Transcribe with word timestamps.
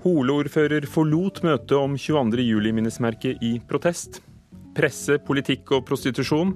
Hole-ordfører 0.00 0.86
forlot 0.88 1.42
møtet 1.44 1.76
om 1.76 1.96
22. 2.00 2.40
juli-minnesmerket 2.40 3.42
i 3.44 3.58
protest. 3.68 4.22
Presse, 4.72 5.18
politikk 5.26 5.74
og 5.76 5.82
prostitusjon. 5.88 6.54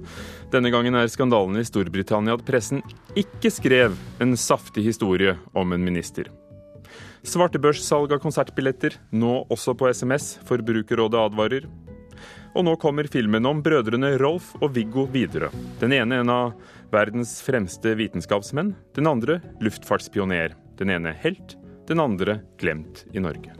Denne 0.53 0.71
gangen 0.73 0.95
er 0.97 1.11
skandalen 1.11 1.59
i 1.59 1.65
Storbritannia 1.67 2.33
at 2.39 2.45
pressen 2.47 2.81
ikke 3.13 3.51
skrev 3.53 3.97
en 4.23 4.33
saftig 4.39 4.87
historie 4.87 5.35
om 5.53 5.75
en 5.75 5.85
minister. 5.85 6.31
Svartebørssalg 7.25 8.15
av 8.15 8.21
konsertbilletter, 8.23 8.97
nå 9.13 9.43
også 9.53 9.75
på 9.77 9.91
SMS. 9.93 10.35
Forbrukerrådet 10.49 11.21
advarer. 11.27 11.67
Og 12.55 12.65
nå 12.65 12.73
kommer 12.81 13.09
filmen 13.11 13.45
om 13.45 13.61
brødrene 13.61 14.13
Rolf 14.21 14.53
og 14.61 14.71
Viggo 14.77 15.05
Widerøe. 15.11 15.51
Den 15.81 15.93
ene 15.93 16.21
en 16.23 16.33
av 16.33 16.55
verdens 16.93 17.37
fremste 17.45 17.93
vitenskapsmenn, 17.99 18.73
den 18.97 19.11
andre 19.11 19.37
luftfartspioner. 19.61 20.55
Den 20.79 20.93
ene 20.95 21.13
helt, 21.21 21.57
den 21.87 21.99
andre 21.99 22.39
glemt 22.59 23.05
i 23.13 23.21
Norge. 23.23 23.53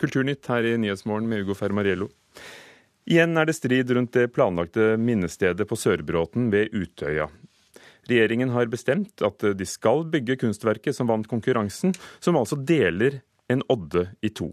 Kulturnytt 0.00 0.46
her 0.46 0.66
i 0.68 0.76
Nyhetsmorgen 0.78 1.28
med 1.28 1.44
Ugo 1.44 1.56
Fermariello. 1.56 2.10
Igjen 3.04 3.36
er 3.36 3.48
det 3.48 3.56
strid 3.56 3.90
rundt 3.92 4.16
det 4.16 4.30
planlagte 4.32 4.94
minnestedet 5.00 5.68
på 5.68 5.76
Sørbråten 5.76 6.50
ved 6.52 6.72
Utøya. 6.72 7.28
Regjeringen 8.08 8.52
har 8.52 8.68
bestemt 8.72 9.22
at 9.24 9.44
de 9.56 9.66
skal 9.68 10.04
bygge 10.12 10.36
kunstverket 10.40 10.96
som 10.96 11.08
vant 11.08 11.28
konkurransen, 11.28 11.94
som 12.20 12.36
altså 12.36 12.56
deler 12.56 13.20
en 13.48 13.64
odde 13.72 14.08
i 14.24 14.32
to. 14.32 14.50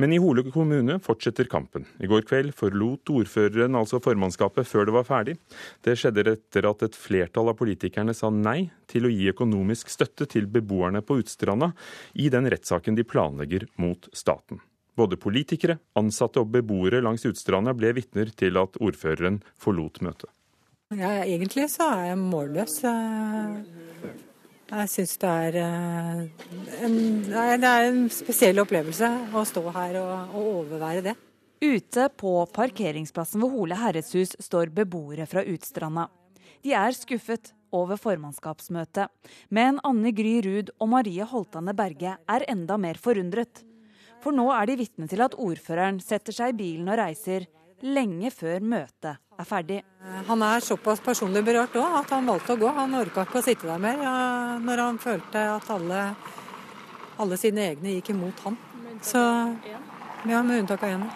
Men 0.00 0.14
i 0.16 0.18
Hole 0.22 0.46
kommune 0.48 0.96
fortsetter 1.04 1.44
kampen. 1.44 1.84
I 2.00 2.08
går 2.08 2.24
kveld 2.28 2.54
forlot 2.56 3.10
ordføreren 3.12 3.76
altså 3.76 4.00
formannskapet 4.00 4.68
før 4.68 4.88
det 4.88 4.94
var 4.96 5.04
ferdig. 5.04 5.36
Det 5.84 5.96
skjedde 6.00 6.24
etter 6.32 6.68
at 6.70 6.86
et 6.86 6.96
flertall 6.96 7.52
av 7.52 7.58
politikerne 7.58 8.14
sa 8.16 8.30
nei 8.32 8.70
til 8.88 9.04
å 9.04 9.12
gi 9.12 9.28
økonomisk 9.34 9.92
støtte 9.92 10.24
til 10.30 10.48
beboerne 10.48 11.04
på 11.04 11.18
Utstranda 11.20 11.72
i 12.16 12.30
den 12.32 12.48
rettssaken 12.48 12.96
de 12.96 13.04
planlegger 13.04 13.68
mot 13.82 14.08
staten. 14.16 14.62
Både 14.96 15.20
politikere, 15.20 15.78
ansatte 15.96 16.40
og 16.40 16.50
beboere 16.56 17.02
langs 17.04 17.28
Utstranda 17.28 17.76
ble 17.76 17.92
vitner 18.00 18.32
til 18.36 18.56
at 18.60 18.80
ordføreren 18.80 19.42
forlot 19.60 20.00
møtet. 20.04 20.32
Ja, 20.96 21.20
egentlig 21.22 21.68
så 21.70 21.86
er 21.86 22.08
jeg 22.08 22.18
målløs. 22.18 22.80
Jeg 24.70 24.86
syns 24.92 25.16
det 25.18 25.30
eh, 25.58 26.20
det 27.26 27.66
er 27.66 27.86
en 27.88 28.04
spesiell 28.12 28.62
opplevelse 28.62 29.08
å 29.34 29.42
stå 29.48 29.62
her 29.74 29.96
og, 29.98 30.36
og 30.38 30.50
overvære 30.60 31.02
det. 31.08 31.14
Ute 31.60 32.06
på 32.16 32.34
parkeringsplassen 32.54 33.42
ved 33.42 33.50
Hole 33.50 33.78
herredshus 33.80 34.36
står 34.38 34.70
beboere 34.76 35.26
fra 35.28 35.42
Utstranda. 35.42 36.06
De 36.62 36.70
er 36.76 36.94
skuffet 36.94 37.50
over 37.74 37.98
formannskapsmøtet, 37.98 39.10
men 39.50 39.80
Anne 39.86 40.14
Gry 40.14 40.38
Ruud 40.46 40.70
og 40.78 40.92
Marie 40.94 41.26
Holtane 41.26 41.74
Berge 41.74 42.14
er 42.14 42.46
enda 42.50 42.78
mer 42.78 43.00
forundret. 43.02 43.64
For 44.22 44.36
nå 44.36 44.46
er 44.54 44.70
de 44.70 44.78
vitne 44.84 45.10
til 45.10 45.24
at 45.24 45.34
ordføreren 45.34 45.98
setter 46.04 46.36
seg 46.36 46.54
i 46.54 46.58
bilen 46.62 46.92
og 46.92 47.00
reiser, 47.00 47.48
lenge 47.82 48.30
før 48.30 48.62
møtet 48.62 49.18
er 49.40 49.48
ferdig. 49.48 49.80
Han 50.28 50.42
er 50.44 50.64
såpass 50.64 51.00
personlig 51.04 51.42
berørt 51.46 51.76
òg 51.80 51.96
at 52.02 52.12
han 52.14 52.28
valgte 52.28 52.54
å 52.54 52.60
gå. 52.60 52.68
Han 52.76 52.98
orka 53.00 53.24
ikke 53.26 53.40
å 53.40 53.46
sitte 53.46 53.68
der 53.68 53.80
mer 53.82 54.04
ja, 54.04 54.12
når 54.62 54.84
han 54.84 55.00
følte 55.02 55.46
at 55.56 55.72
alle, 55.74 56.04
alle 57.20 57.40
sine 57.40 57.70
egne 57.72 57.96
gikk 57.96 58.12
imot 58.14 58.44
han. 58.46 58.60
Så 59.02 59.24
ja, 60.28 60.42
med 60.42 60.62
unntak 60.62 60.84
av 60.84 60.94
én. 60.94 61.10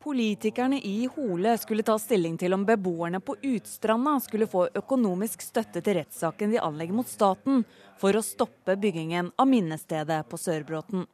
Politikerne 0.00 0.78
i 0.80 1.04
Hole 1.12 1.58
skulle 1.60 1.84
ta 1.84 1.98
stilling 2.00 2.38
til 2.40 2.54
om 2.56 2.62
beboerne 2.64 3.18
på 3.20 3.34
Utstranda 3.50 4.14
skulle 4.24 4.48
få 4.48 4.62
økonomisk 4.80 5.42
støtte 5.44 5.82
til 5.84 5.98
rettssaken 5.98 6.54
de 6.54 6.62
anlegger 6.62 6.96
mot 6.96 7.08
staten 7.08 7.66
for 8.00 8.16
å 8.16 8.24
stoppe 8.24 8.78
byggingen 8.80 9.28
av 9.36 9.50
minnestedet 9.50 10.22
på 10.30 10.40
Sørbråten. 10.40 11.04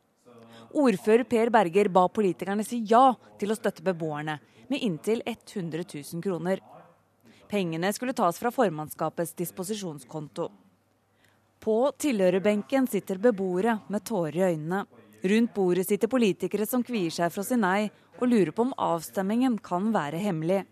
Ordfører 0.76 1.26
Per 1.26 1.50
Berger 1.50 1.90
ba 1.90 2.04
politikerne 2.06 2.62
si 2.66 2.84
ja 2.86 3.08
til 3.40 3.50
å 3.50 3.58
støtte 3.58 3.82
beboerne, 3.82 4.38
med 4.68 4.82
inntil 4.82 5.22
100 5.26 5.84
000 6.12 6.22
kroner. 6.22 6.60
Pengene 7.48 7.92
skulle 7.92 8.12
tas 8.12 8.38
fra 8.38 8.50
formannskapets 8.50 9.34
disposisjonskonto. 9.38 10.50
På 11.60 11.92
tilhørerbenken 11.98 12.86
sitter 12.86 13.18
beboere 13.18 13.78
med 13.88 14.04
tårer 14.04 14.36
i 14.36 14.46
øynene. 14.52 14.84
Rundt 15.22 15.54
bordet 15.54 15.86
sitter 15.88 16.10
politikere 16.10 16.66
som 16.66 16.84
kvier 16.84 17.10
seg 17.10 17.32
for 17.32 17.42
å 17.42 17.46
si 17.46 17.56
nei, 17.58 17.88
og 18.20 18.28
lurer 18.30 18.52
på 18.54 18.66
om 18.66 18.74
avstemmingen 18.78 19.58
kan 19.64 19.88
være 19.94 20.20
hemmelig. 20.22 20.64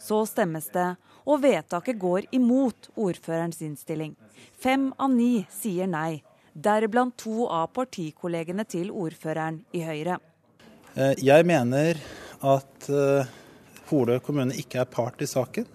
Så 0.00 0.22
stemmes 0.26 0.70
det, 0.72 0.94
og 1.28 1.42
vedtaket 1.42 1.98
går 2.00 2.30
imot 2.34 2.88
ordførerens 2.96 3.60
innstilling. 3.62 4.16
Fem 4.58 4.88
av 4.98 5.12
ni 5.12 5.44
sier 5.52 5.90
nei, 5.90 6.22
deriblant 6.54 7.16
to 7.20 7.46
av 7.46 7.68
partikollegene 7.76 8.64
til 8.64 8.90
ordføreren 8.90 9.60
i 9.76 9.84
Høyre. 9.84 10.18
Eh, 10.96 11.14
jeg 11.22 11.46
mener 11.46 12.00
at 12.40 12.88
Holø 12.88 13.26
Hole 13.90 14.20
kommune 14.22 14.54
ikke 14.54 14.84
er 14.84 14.90
part 14.90 15.18
i 15.22 15.26
saken. 15.26 15.66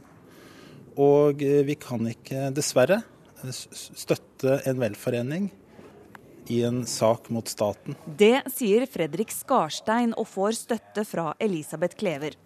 Og 0.95 1.43
uh, 1.43 1.59
vi 1.67 1.75
kan 1.75 2.07
ikke, 2.07 2.49
dessverre, 2.55 3.01
støtte 3.51 4.61
en 4.65 4.79
velforening 4.79 5.49
i 6.49 6.61
en 6.63 6.83
sak 6.85 7.29
mot 7.33 7.47
staten. 7.49 7.95
Det 8.05 8.45
sier 8.53 8.85
Fredrik 8.89 9.33
Skarstein 9.33 10.13
og 10.17 10.27
får 10.29 10.57
støtte 10.59 11.05
fra 11.07 11.31
Elisabeth 11.41 11.97
Klever. 11.99 12.37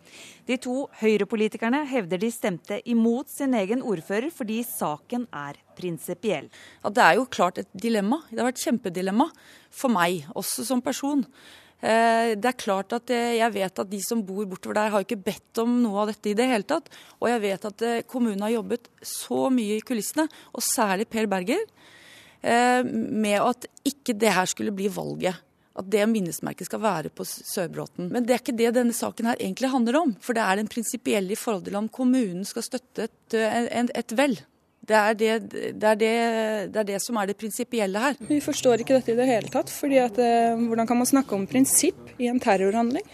De 0.48 0.58
to 0.62 0.86
Høyre-politikerne 1.02 1.84
hevder 1.90 2.22
de 2.22 2.32
stemte 2.34 2.80
imot 2.90 3.30
sin 3.32 3.54
egen 3.60 3.84
ordfører 3.84 4.32
fordi 4.34 4.62
saken 4.68 5.28
er 5.36 5.60
prinsipiell. 5.78 6.50
Ja, 6.84 6.94
det 6.96 7.06
er 7.06 7.18
jo 7.20 7.28
klart 7.30 7.62
et 7.62 7.72
dilemma. 7.76 8.24
Det 8.32 8.40
har 8.40 8.50
vært 8.50 8.62
et 8.62 8.70
kjempedilemma 8.70 9.30
for 9.70 9.94
meg, 9.94 10.24
også 10.36 10.66
som 10.68 10.84
person. 10.84 11.26
Eh, 11.80 12.36
det 12.36 12.50
er 12.50 12.58
klart 12.60 12.92
at 12.92 13.12
eh, 13.16 13.38
Jeg 13.38 13.54
vet 13.56 13.80
at 13.80 13.88
de 13.88 14.00
som 14.04 14.20
bor 14.28 14.44
bortover 14.52 14.76
der, 14.76 14.92
har 14.92 15.06
ikke 15.06 15.22
bedt 15.30 15.62
om 15.64 15.78
noe 15.80 16.02
av 16.04 16.10
dette 16.12 16.32
i 16.32 16.36
det 16.36 16.50
hele 16.52 16.68
tatt. 16.68 16.90
Og 17.22 17.30
jeg 17.32 17.44
vet 17.46 17.68
at 17.70 17.86
eh, 17.88 18.02
kommunen 18.04 18.44
har 18.44 18.58
jobbet 18.58 18.90
så 19.00 19.48
mye 19.54 19.78
i 19.78 19.86
kulissene, 19.86 20.28
og 20.52 20.66
særlig 20.66 21.08
Per 21.10 21.30
Berger, 21.32 21.64
med 22.40 23.36
at 23.44 23.66
ikke 23.84 24.14
det 24.16 24.30
her 24.32 24.48
skulle 24.48 24.72
bli 24.72 24.86
valget. 24.96 25.42
At 25.76 25.90
det 25.92 26.06
minnesmerket 26.08 26.70
skal 26.70 26.80
være 26.80 27.10
på 27.12 27.26
Sørbråten. 27.28 28.08
Men 28.14 28.24
det 28.24 28.32
er 28.32 28.40
ikke 28.40 28.56
det 28.56 28.70
denne 28.78 28.96
saken 28.96 29.28
her 29.28 29.42
egentlig 29.44 29.68
handler 29.74 29.98
om. 30.00 30.14
For 30.24 30.38
det 30.38 30.46
er 30.46 30.62
den 30.62 30.72
prinsipielle 30.72 31.36
i 31.36 31.40
forhold 31.40 31.66
til 31.68 31.76
om 31.76 31.90
kommunen 31.92 32.48
skal 32.48 32.64
støtte 32.64 33.10
et, 33.10 33.36
et, 33.36 33.92
et 33.92 34.16
vel. 34.16 34.40
Det 34.90 34.98
er 34.98 35.18
det, 35.18 35.34
det, 35.54 35.86
er 35.86 35.98
det, 36.02 36.14
det 36.74 36.82
er 36.82 36.88
det, 36.88 37.00
som 37.04 37.18
er 37.22 37.30
det 37.30 37.38
prinsipielle 37.38 38.02
her. 38.02 38.16
Vi 38.26 38.40
forstår 38.42 38.82
ikke 38.82 38.98
dette 38.98 39.14
i 39.14 39.20
det 39.20 39.28
hele 39.30 39.52
tatt. 39.54 39.70
fordi 39.70 40.00
at, 40.02 40.18
eh, 40.18 40.58
Hvordan 40.58 40.90
kan 40.90 40.98
man 40.98 41.10
snakke 41.10 41.38
om 41.38 41.46
prinsipp 41.48 42.16
i 42.18 42.28
en 42.32 42.42
terrorhandling? 42.42 43.06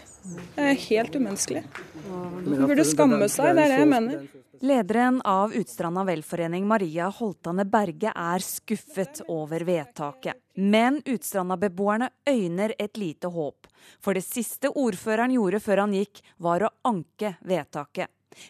Det 0.56 0.64
er 0.70 0.80
helt 0.88 1.14
umenneskelig. 1.14 1.62
Man 2.08 2.64
burde 2.66 2.84
skamme 2.88 3.28
seg, 3.28 3.52
det 3.54 3.66
er 3.66 3.74
det 3.74 3.80
jeg 3.82 3.92
mener. 3.92 4.26
Lederen 4.64 5.20
av 5.28 5.52
Utstranda 5.52 6.00
velforening, 6.08 6.64
Maria 6.66 7.10
Holtane 7.12 7.66
Berge, 7.68 8.08
er 8.08 8.40
skuffet 8.40 9.20
over 9.28 9.60
vedtaket. 9.68 10.40
Men 10.56 11.02
Utstranda-beboerne 11.04 12.08
øyner 12.28 12.72
et 12.78 12.96
lite 12.96 13.28
håp. 13.28 13.68
For 14.00 14.16
det 14.16 14.24
siste 14.24 14.72
ordføreren 14.72 15.36
gjorde 15.36 15.60
før 15.60 15.84
han 15.84 15.92
gikk, 15.98 16.22
var 16.40 16.64
å 16.64 16.72
anke 16.88 17.36
vedtaket. 17.44 18.08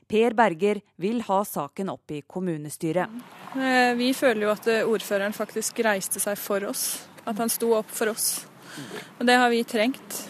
Per 0.09 0.35
Berger 0.35 0.81
vil 0.97 1.21
ha 1.27 1.41
saken 1.45 1.91
opp 1.93 2.11
i 2.11 2.23
kommunestyret. 2.27 3.11
Eh, 3.57 3.93
vi 3.99 4.13
føler 4.15 4.47
jo 4.47 4.55
at 4.55 4.71
eh, 4.71 4.87
ordføreren 4.87 5.37
faktisk 5.37 5.83
reiste 5.87 6.23
seg 6.23 6.39
for 6.41 6.67
oss. 6.71 6.87
At 7.27 7.39
han 7.43 7.51
sto 7.51 7.73
opp 7.79 7.91
for 7.91 8.13
oss. 8.13 8.47
Og 9.19 9.27
det 9.27 9.37
har 9.41 9.51
vi 9.51 9.63
trengt. 9.67 10.23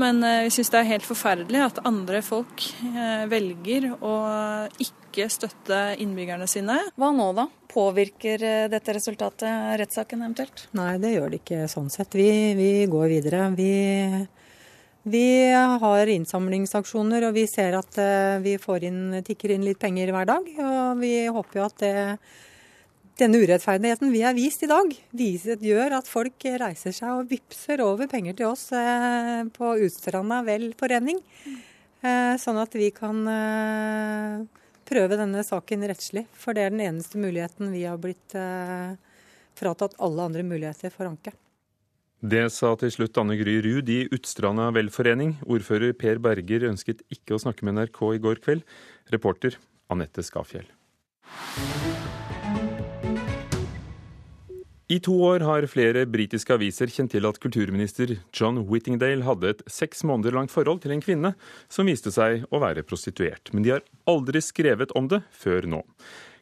Men 0.00 0.22
eh, 0.24 0.44
vi 0.46 0.52
syns 0.54 0.72
det 0.72 0.80
er 0.80 0.90
helt 0.94 1.06
forferdelig 1.06 1.64
at 1.66 1.82
andre 1.88 2.22
folk 2.24 2.68
velger 3.28 3.90
å 4.00 4.14
ikke 4.80 5.28
støtte 5.32 5.80
innbyggerne 6.00 6.48
sine. 6.48 6.78
Hva 6.96 7.10
nå 7.12 7.32
da? 7.36 7.48
Påvirker 7.72 8.68
dette 8.72 8.94
resultatet 8.96 9.76
rettssaken 9.80 10.24
eventuelt? 10.24 10.66
Nei, 10.76 10.94
det 11.00 11.14
gjør 11.14 11.32
det 11.32 11.42
ikke 11.42 11.66
sånn 11.72 11.92
sett. 11.92 12.16
Vi, 12.16 12.28
vi 12.56 12.70
går 12.88 13.12
videre. 13.12 13.46
Vi 13.56 13.72
vi 15.02 15.50
har 15.82 16.06
innsamlingsaksjoner, 16.06 17.24
og 17.26 17.34
vi 17.34 17.42
ser 17.50 17.74
at 17.74 17.98
eh, 17.98 18.38
vi 18.42 18.54
inn, 18.86 19.18
tikker 19.26 19.50
inn 19.50 19.64
litt 19.66 19.80
penger 19.82 20.12
hver 20.14 20.28
dag. 20.30 20.46
Og 20.46 21.02
vi 21.02 21.26
håper 21.26 21.58
jo 21.58 21.64
at 21.66 21.82
det, 21.82 21.94
denne 23.18 23.40
urettferdigheten 23.42 24.12
vi 24.14 24.22
har 24.22 24.36
vist 24.38 24.62
i 24.62 24.70
dag, 24.70 24.94
viser, 25.10 25.58
gjør 25.58 25.98
at 25.98 26.06
folk 26.06 26.46
reiser 26.46 26.94
seg 26.94 27.16
og 27.16 27.34
vippser 27.34 27.82
over 27.82 28.06
penger 28.06 28.38
til 28.38 28.52
oss 28.52 28.68
eh, 28.78 29.42
på 29.50 29.74
Utstranda 29.88 30.44
velforening. 30.46 31.18
Eh, 32.02 32.34
sånn 32.38 32.62
at 32.62 32.74
vi 32.78 32.92
kan 32.94 33.26
prøve 34.86 35.18
denne 35.18 35.42
saken 35.46 35.86
rettslig. 35.90 36.28
For 36.38 36.54
det 36.54 36.68
er 36.68 36.76
den 36.76 36.86
eneste 36.86 37.18
muligheten 37.18 37.74
vi 37.74 37.88
har 37.90 37.98
blitt 37.98 38.38
fratatt 39.58 39.98
alle 39.98 40.30
andre 40.30 40.46
muligheter 40.46 40.94
for 40.94 41.10
anke. 41.10 41.34
Det 42.22 42.44
sa 42.54 42.68
til 42.78 42.92
slutt 42.94 43.18
Anne 43.18 43.34
Gry 43.34 43.56
Ruud 43.64 43.88
i 43.90 44.04
Utstranda 44.14 44.68
velforening. 44.70 45.32
Ordfører 45.42 45.90
Per 45.98 46.20
Berger 46.22 46.68
ønsket 46.68 47.02
ikke 47.10 47.34
å 47.34 47.40
snakke 47.42 47.66
med 47.66 47.74
NRK 47.74 47.98
i 48.14 48.20
går 48.22 48.38
kveld. 48.44 48.62
Reporter 49.10 49.56
Anette 49.90 50.22
Skafjell. 50.22 50.68
I 54.92 55.00
to 55.02 55.16
år 55.26 55.42
har 55.48 55.66
flere 55.66 56.06
britiske 56.06 56.54
aviser 56.54 56.94
kjent 56.94 57.10
til 57.16 57.26
at 57.26 57.42
kulturminister 57.42 58.14
John 58.30 58.68
Whittingdale 58.70 59.26
hadde 59.26 59.56
et 59.56 59.66
seks 59.66 60.04
måneder 60.06 60.38
langt 60.38 60.54
forhold 60.54 60.84
til 60.84 60.94
en 60.94 61.02
kvinne 61.02 61.34
som 61.66 61.90
viste 61.90 62.14
seg 62.14 62.44
å 62.54 62.62
være 62.62 62.86
prostituert. 62.86 63.50
Men 63.50 63.66
de 63.66 63.74
har 63.74 63.86
aldri 64.06 64.44
skrevet 64.46 64.94
om 64.94 65.10
det 65.10 65.24
før 65.34 65.66
nå. 65.74 65.82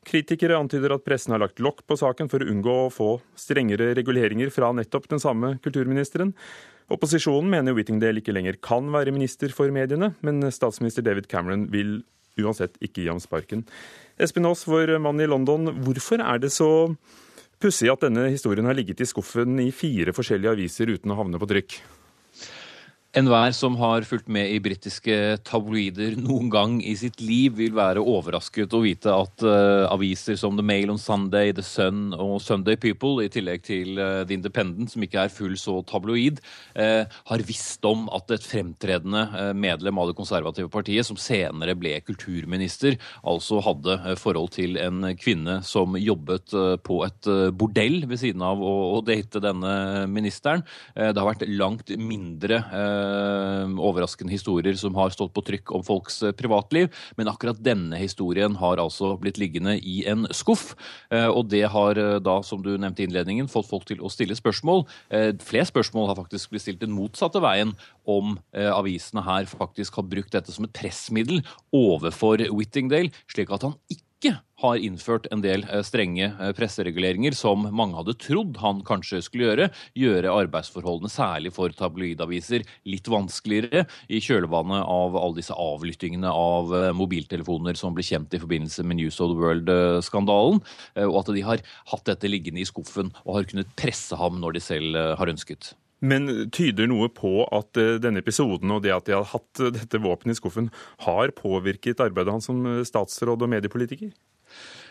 Kritikere 0.07 0.57
antyder 0.57 0.95
at 0.95 1.05
pressen 1.05 1.35
har 1.35 1.43
lagt 1.43 1.61
lokk 1.61 1.83
på 1.89 1.97
saken 2.01 2.31
for 2.33 2.41
å 2.41 2.49
unngå 2.49 2.77
å 2.87 2.93
få 2.93 3.09
strengere 3.39 3.91
reguleringer 3.99 4.53
fra 4.55 4.71
nettopp 4.73 5.11
den 5.11 5.21
samme 5.21 5.57
kulturministeren. 5.65 6.33
Opposisjonen 6.91 7.51
mener 7.53 7.77
Whittingdale 7.77 8.23
ikke 8.23 8.35
lenger 8.35 8.57
kan 8.65 8.89
være 8.91 9.13
minister 9.15 9.53
for 9.55 9.71
mediene, 9.75 10.15
men 10.27 10.43
statsminister 10.51 11.05
David 11.07 11.29
Cameron 11.31 11.69
vil 11.71 12.01
uansett 12.41 12.79
ikke 12.81 13.05
gi 13.05 13.11
ham 13.11 13.21
sparken. 13.23 13.67
Espen 14.21 14.49
Aas, 14.49 14.65
vår 14.67 14.97
mann 15.03 15.21
i 15.21 15.29
London, 15.29 15.69
hvorfor 15.85 16.25
er 16.25 16.41
det 16.43 16.53
så 16.55 16.71
Pussig 17.61 17.91
at 17.93 18.01
denne 18.01 18.23
historien 18.33 18.65
har 18.65 18.73
ligget 18.73 19.03
i 19.05 19.07
skuffen 19.09 19.59
i 19.61 19.67
fire 19.69 20.15
forskjellige 20.17 20.55
aviser 20.57 20.95
uten 20.95 21.13
å 21.13 21.17
havne 21.19 21.37
på 21.37 21.49
trykk. 21.51 21.75
Enhver 23.11 23.51
som 23.51 23.75
har 23.75 24.05
fulgt 24.07 24.29
med 24.31 24.53
i 24.55 24.61
britiske 24.63 25.15
tabloider 25.43 26.13
noen 26.15 26.47
gang 26.47 26.77
i 26.79 26.93
sitt 26.95 27.19
liv, 27.19 27.57
vil 27.59 27.73
være 27.75 28.05
overrasket 28.07 28.71
å 28.71 28.85
vite 28.85 29.11
at 29.11 29.43
uh, 29.43 29.91
aviser 29.91 30.37
som 30.39 30.55
The 30.55 30.63
Mail 30.63 30.93
on 30.93 31.01
Sunday, 31.03 31.51
The 31.51 31.65
Sun 31.67 32.13
og 32.15 32.37
Sunday 32.45 32.79
People, 32.79 33.25
i 33.25 33.33
tillegg 33.35 33.65
til 33.67 33.99
uh, 33.99 34.23
The 34.23 34.37
Independent, 34.37 34.93
som 34.93 35.03
ikke 35.03 35.25
er 35.25 35.33
full 35.35 35.57
så 35.59 35.81
tabloid, 35.91 36.39
uh, 36.79 37.03
har 37.33 37.45
visst 37.49 37.83
om 37.91 38.07
at 38.15 38.31
et 38.37 38.47
fremtredende 38.47 39.25
medlem 39.59 39.99
av 39.99 40.13
det 40.13 40.17
konservative 40.21 40.71
partiet, 40.71 41.09
som 41.09 41.19
senere 41.19 41.75
ble 41.75 41.97
kulturminister, 42.07 42.95
altså 43.27 43.59
hadde 43.67 43.99
forhold 44.23 44.55
til 44.55 44.79
en 44.79 45.11
kvinne 45.19 45.59
som 45.67 45.99
jobbet 45.99 46.55
på 46.87 47.03
et 47.09 47.33
bordell 47.59 48.05
ved 48.07 48.23
siden 48.23 48.47
av 48.47 48.63
å, 48.63 48.73
å 48.95 49.03
date 49.03 49.43
denne 49.43 50.07
ministeren. 50.07 50.63
det 50.95 51.17
har 51.19 51.27
vært 51.33 51.49
langt 51.51 51.91
mindre 51.99 52.63
Eh, 53.00 53.00
overraskende 53.81 54.33
historier 54.35 54.77
som 54.79 54.97
har 54.99 55.13
stått 55.15 55.33
på 55.37 55.45
trykk 55.47 55.73
om 55.77 55.85
folks 55.87 56.21
eh, 56.27 56.35
privatliv. 56.37 56.91
Men 57.19 57.31
akkurat 57.33 57.61
denne 57.63 57.99
historien 58.01 58.57
har 58.61 58.83
altså 58.83 59.15
blitt 59.21 59.41
liggende 59.41 59.77
i 59.79 60.01
en 60.11 60.27
skuff. 60.37 60.75
Eh, 61.13 61.29
og 61.29 61.49
det 61.53 61.65
har 61.73 62.01
da, 62.21 62.37
som 62.47 62.63
du 62.65 62.73
nevnte 62.77 63.05
i 63.05 63.09
innledningen, 63.09 63.51
fått 63.51 63.71
folk 63.71 63.87
til 63.89 64.03
å 64.03 64.11
stille 64.13 64.37
spørsmål. 64.37 64.85
Flere 65.11 65.69
spørsmål 65.69 66.11
har 66.11 66.19
faktisk 66.19 66.53
blitt 66.53 66.65
stilt 66.65 66.83
den 66.83 66.95
motsatte 66.95 67.41
veien 67.43 67.73
om 68.09 68.37
avisene 68.53 69.23
her 69.25 69.49
faktisk 69.51 69.99
har 69.99 70.07
brukt 70.11 70.35
dette 70.35 70.53
som 70.55 70.67
et 70.67 70.75
pressmiddel 70.77 71.43
overfor 71.77 72.43
Whittingdale, 72.51 73.13
slik 73.31 73.53
at 73.55 73.67
han 73.67 73.77
ikke 73.91 74.10
ikke 74.21 74.37
har 74.61 74.77
innført 74.85 75.27
en 75.33 75.41
del 75.41 75.63
eh, 75.65 75.81
strenge 75.87 76.27
eh, 76.29 76.53
pressereguleringer 76.57 77.33
som 77.37 77.65
mange 77.73 77.97
hadde 77.97 78.17
trodd 78.21 78.59
han 78.61 78.83
kanskje 78.85 79.23
skulle 79.25 79.49
gjøre. 79.49 79.69
Gjøre 79.97 80.35
arbeidsforholdene, 80.43 81.09
særlig 81.13 81.55
for 81.57 81.73
tabloidaviser, 81.73 82.67
litt 82.85 83.09
vanskeligere 83.09 83.87
i 84.13 84.21
kjølvannet 84.21 84.85
av 84.85 85.17
alle 85.17 85.41
disse 85.41 85.57
avlyttingene 85.57 86.29
av 86.29 86.75
eh, 86.77 86.91
mobiltelefoner 86.97 87.81
som 87.81 87.97
ble 87.97 88.05
kjent 88.05 88.37
i 88.37 88.43
forbindelse 88.43 88.85
med 88.85 89.01
News 89.01 89.21
of 89.25 89.33
the 89.33 89.41
World-skandalen. 89.41 90.61
Og 91.01 91.21
at 91.23 91.33
de 91.33 91.45
har 91.47 91.65
hatt 91.93 92.09
dette 92.09 92.29
liggende 92.29 92.61
i 92.61 92.69
skuffen 92.69 93.15
og 93.25 93.39
har 93.39 93.49
kunnet 93.49 93.73
presse 93.79 94.17
ham 94.21 94.41
når 94.43 94.59
de 94.59 94.65
selv 94.65 94.99
har 95.17 95.33
ønsket. 95.33 95.73
Men 96.01 96.49
tyder 96.55 96.89
noe 96.89 97.11
på 97.13 97.45
at 97.53 97.77
denne 98.01 98.23
episoden 98.23 98.73
og 98.73 98.85
det 98.87 98.95
at 98.95 99.09
de 99.09 99.17
har 99.19 99.27
hatt 99.35 99.63
dette 99.77 100.01
våpenet 100.01 100.39
i 100.39 100.41
skuffen, 100.41 100.71
har 101.05 101.35
påvirket 101.37 102.01
arbeidet 102.01 102.33
hans 102.33 102.49
som 102.49 102.65
statsråd 102.89 103.45
og 103.45 103.53
mediepolitiker? 103.53 104.15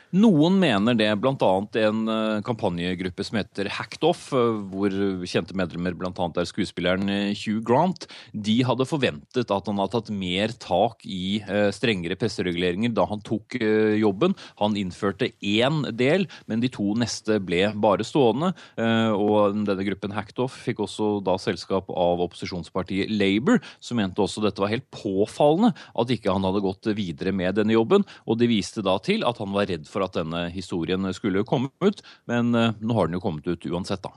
Noen 0.09 0.55
mener 0.57 0.95
det, 0.97 1.09
bl.a. 1.21 1.49
en 1.77 1.99
eh, 2.09 2.39
kampanjegruppe 2.41 3.21
som 3.27 3.37
heter 3.37 3.67
Hacked 3.75 4.01
Off, 4.07 4.31
eh, 4.33 4.55
hvor 4.71 4.89
kjente 5.29 5.53
medlemmer 5.53 5.93
bl.a. 5.93 6.09
er 6.09 6.47
skuespilleren 6.49 7.11
eh, 7.13 7.37
Hugh 7.37 7.61
Grant. 7.61 8.07
De 8.33 8.55
hadde 8.65 8.87
forventet 8.89 9.53
at 9.53 9.69
han 9.69 9.77
hadde 9.77 9.93
tatt 9.93 10.09
mer 10.09 10.55
tak 10.57 11.05
i 11.05 11.43
strengere 11.75 12.17
pressereguleringer 12.17 12.91
da 12.95 13.05
han 13.09 13.21
tok 13.25 13.55
jobben. 13.99 14.33
Han 14.61 14.77
innførte 14.79 15.29
én 15.45 15.83
del, 15.97 16.25
men 16.49 16.63
de 16.63 16.71
to 16.73 16.95
neste 16.97 17.37
ble 17.43 17.67
bare 17.77 18.05
stående. 18.05 18.51
Og 18.79 19.59
denne 19.67 19.85
gruppen 19.87 20.13
Hacked 20.15 20.41
Off 20.41 20.57
fikk 20.65 20.81
også 20.85 21.11
da 21.25 21.37
selskap 21.41 21.89
av 21.93 22.23
opposisjonspartiet 22.25 23.11
Labour, 23.13 23.61
som 23.83 23.99
mente 24.01 24.23
også 24.23 24.43
dette 24.45 24.61
var 24.61 24.73
helt 24.73 24.87
påfallende 24.93 25.73
at 25.93 26.13
ikke 26.13 26.33
han 26.33 26.45
hadde 26.47 26.63
gått 26.65 26.91
videre 26.97 27.33
med 27.35 27.59
denne 27.59 27.75
jobben. 27.75 28.05
Og 28.25 28.39
de 28.41 28.49
viste 28.51 28.85
da 28.85 28.97
til 29.03 29.25
at 29.27 29.41
han 29.41 29.53
var 29.55 29.69
redd 29.69 29.87
for 29.89 29.98
for 29.99 30.07
at 30.07 30.15
denne 30.15 30.47
historien 30.55 31.11
skulle 31.15 31.45
komme 31.47 31.71
ut, 31.83 32.01
men 32.31 32.55
eh, 32.55 32.73
nå 32.79 32.95
har 32.95 33.09
den 33.09 33.19
jo 33.19 33.23
kommet 33.27 33.47
ut 33.49 33.69
uansett, 33.69 34.03
da. 34.05 34.15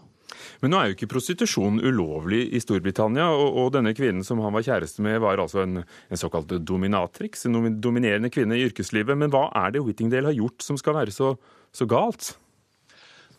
Men 0.63 0.73
nå 0.73 0.79
er 0.79 0.89
jo 0.89 0.97
ikke 0.97 1.11
prostitusjon 1.13 1.81
ulovlig 1.83 2.47
i 2.55 2.61
Storbritannia, 2.63 3.29
og, 3.35 3.59
og 3.61 3.73
denne 3.77 3.93
kvinnen 3.97 4.25
som 4.27 4.41
han 4.43 4.55
var 4.55 4.65
kjæreste 4.67 5.05
med, 5.05 5.21
var 5.23 5.43
altså 5.43 5.65
en, 5.65 5.83
en 5.83 6.21
såkalt 6.21 6.55
dominatrix, 6.67 7.47
en 7.47 7.77
dominerende 7.83 8.31
kvinne 8.33 8.59
i 8.59 8.65
yrkeslivet. 8.69 9.19
Men 9.19 9.33
hva 9.35 9.49
er 9.65 9.75
det 9.75 9.85
Whittingdale 9.85 10.33
har 10.33 10.39
gjort 10.39 10.65
som 10.65 10.79
skal 10.81 10.97
være 11.03 11.15
så, 11.15 11.35
så 11.75 11.89
galt? 11.91 12.33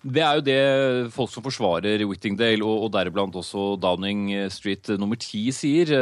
Det 0.03 0.19
er 0.19 0.35
jo 0.35 0.43
det 0.43 1.11
folk 1.15 1.31
som 1.31 1.43
forsvarer 1.45 2.01
Whittingdale, 2.03 2.59
og, 2.59 2.87
og 2.87 2.89
deriblant 2.91 3.37
også 3.39 3.77
Downing 3.79 4.33
Street 4.51 4.91
nummer 4.99 5.15
ti, 5.15 5.45
sier. 5.55 5.93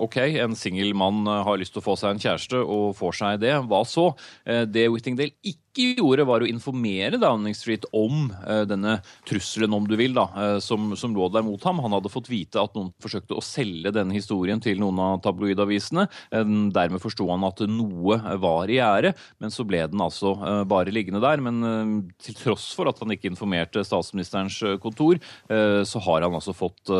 OK, 0.00 0.16
en 0.40 0.56
singel 0.56 0.94
mann 0.96 1.28
har 1.28 1.60
lyst 1.60 1.76
til 1.76 1.82
å 1.82 1.88
få 1.90 1.98
seg 2.00 2.16
en 2.16 2.22
kjæreste 2.24 2.62
og 2.64 2.96
får 2.96 3.18
seg 3.20 3.42
det. 3.44 3.52
Hva 3.68 3.82
så? 3.84 4.06
Eh, 4.48 4.64
det 4.64 4.88
Whittingdale 4.88 5.36
ikke 5.44 5.69
ikke 5.70 6.00
gjorde, 6.02 6.26
var 6.26 6.42
å 6.42 6.48
informere 6.50 7.18
Downing 7.20 7.54
Street 7.54 7.84
om 7.94 8.30
uh, 8.42 8.64
denne 8.66 8.98
trusselen, 9.28 9.72
om 9.74 9.86
du 9.86 9.94
vil, 9.98 10.14
da, 10.16 10.26
uh, 10.34 10.58
som, 10.62 10.90
som, 10.98 11.14
lå 11.14 11.28
der 11.30 11.44
mot 11.46 11.62
ham. 11.66 11.78
Han 11.84 11.94
hadde 11.94 12.10
fått 12.10 12.30
vite 12.30 12.58
at 12.60 12.74
noen 12.74 12.90
forsøkte 13.02 13.36
å 13.38 13.44
selge 13.44 13.92
denne 13.94 14.16
historien 14.16 14.60
til 14.62 14.80
noen 14.82 14.98
av 15.04 15.20
tabloidavisene. 15.22 16.08
Uh, 16.34 16.42
dermed 16.74 17.02
forsto 17.02 17.28
han 17.30 17.46
at 17.46 17.62
noe 17.70 18.18
var 18.42 18.70
i 18.70 18.80
gjære, 18.80 19.14
men 19.42 19.54
så 19.54 19.66
ble 19.68 19.84
den 19.90 20.02
altså 20.02 20.32
bare 20.68 20.92
liggende 20.94 21.20
der. 21.22 21.42
Men 21.44 22.08
til 22.22 22.36
tross 22.38 22.70
for 22.76 22.88
at 22.90 22.98
han 23.02 23.12
ikke 23.12 23.28
informerte 23.30 23.82
statsministerens 23.86 24.56
kontor, 24.82 25.18
så 25.48 26.02
har 26.06 26.24
han 26.24 26.36
altså 26.36 26.54
fått 26.56 26.90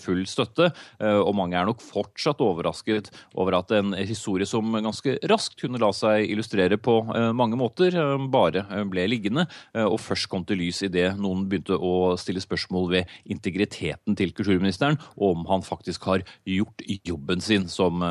full 0.00 0.22
støtte. 0.28 0.68
Og 1.00 1.32
mange 1.38 1.56
er 1.58 1.68
nok 1.68 1.82
fortsatt 1.84 2.42
overrasket 2.44 3.10
over 3.38 3.58
at 3.60 3.72
en 3.76 3.94
historie 3.98 4.48
som 4.48 4.76
ganske 4.84 5.16
raskt 5.30 5.60
kunne 5.62 5.80
la 5.82 5.92
seg 5.96 6.28
illustrere 6.28 6.78
på 6.80 6.98
mange 7.36 7.58
måter, 7.60 7.95
Eh, 7.96 8.26
bare 8.32 8.64
eh, 8.70 8.84
ble 8.88 9.06
liggende, 9.08 9.46
eh, 9.74 9.86
og 9.86 9.98
først 10.02 10.28
kom 10.32 10.44
til 10.46 10.60
lys 10.60 10.82
idet 10.86 11.08
noen 11.20 11.46
begynte 11.48 11.76
å 11.76 12.14
stille 12.20 12.42
spørsmål 12.42 12.90
ved 12.92 13.14
integriteten 13.32 14.16
til 14.18 14.34
kulturministeren, 14.36 14.98
og 15.16 15.36
om 15.36 15.46
han 15.50 15.64
faktisk 15.66 16.08
har 16.10 16.24
gjort 16.46 16.84
jobben 17.06 17.42
sin 17.44 17.68
som 17.72 18.02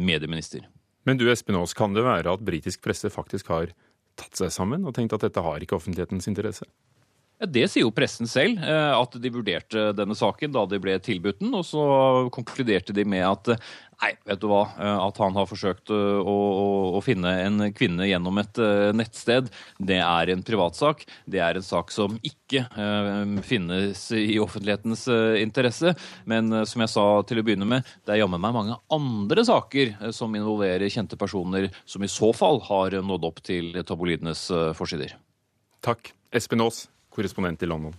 medieminister. 0.00 0.64
Men 1.04 1.18
du 1.20 1.26
Espen 1.30 1.58
Aas, 1.58 1.74
kan 1.76 1.94
det 1.94 2.04
være 2.04 2.32
at 2.32 2.44
britisk 2.44 2.82
presse 2.84 3.10
faktisk 3.12 3.50
har 3.52 3.74
tatt 4.18 4.38
seg 4.38 4.52
sammen 4.54 4.86
og 4.86 4.94
tenkt 4.96 5.14
at 5.16 5.26
dette 5.26 5.42
har 5.44 5.60
ikke 5.60 5.76
offentlighetens 5.76 6.28
interesse? 6.30 6.66
Det 7.44 7.64
sier 7.68 7.82
jo 7.82 7.92
pressen 7.94 8.28
selv, 8.30 8.62
at 8.62 9.16
de 9.20 9.32
vurderte 9.34 9.88
denne 9.98 10.14
saken 10.16 10.52
da 10.54 10.62
de 10.70 10.78
ble 10.80 10.94
tilbudt 11.02 11.42
den. 11.42 11.50
Og 11.58 11.66
så 11.66 11.82
konkluderte 12.32 12.94
de 12.96 13.04
med 13.08 13.26
at 13.26 13.56
Nei, 14.02 14.10
vet 14.26 14.40
du 14.42 14.48
hva. 14.50 14.64
Eh, 14.74 15.00
at 15.06 15.18
han 15.22 15.36
har 15.38 15.48
forsøkt 15.48 15.92
eh, 15.94 16.18
å, 16.18 16.36
å, 16.96 17.00
finne 17.04 17.30
en 17.44 17.66
kvinne 17.76 18.08
gjennom 18.08 18.40
et 18.42 18.60
eh, 18.62 18.90
nettsted, 18.96 19.50
det 19.78 20.00
er 20.02 20.32
en 20.32 20.44
privatsak. 20.46 21.04
Det 21.30 21.40
er 21.42 21.58
en 21.58 21.64
sak 21.64 21.92
som 21.94 22.18
ikke 22.24 22.64
finnes 23.46 24.00
i 24.14 24.36
offentlighetens 24.42 25.06
interesse. 25.40 25.94
Men 26.30 26.52
som 26.68 26.84
jeg 26.84 26.92
sa 26.92 27.06
til 27.26 27.40
å 27.40 27.44
begynne 27.46 27.68
med, 27.68 27.88
det 28.06 28.14
er 28.14 28.20
jammen 28.22 28.42
meg 28.42 28.54
mange 28.54 28.78
andre 28.94 29.44
saker 29.46 30.12
som 30.14 30.34
involverer 30.38 30.92
kjente 30.92 31.18
personer, 31.20 31.70
som 31.88 32.04
i 32.04 32.10
så 32.10 32.30
fall 32.36 32.62
har 32.68 32.98
nådd 33.02 33.28
opp 33.30 33.42
til 33.44 33.74
tabloidenes 33.82 34.46
forsider. 34.78 35.16
Takk. 35.84 36.12
Espen 36.34 36.62
Aas, 36.64 36.84
korrespondent 37.14 37.62
i 37.62 37.70
London. 37.70 37.94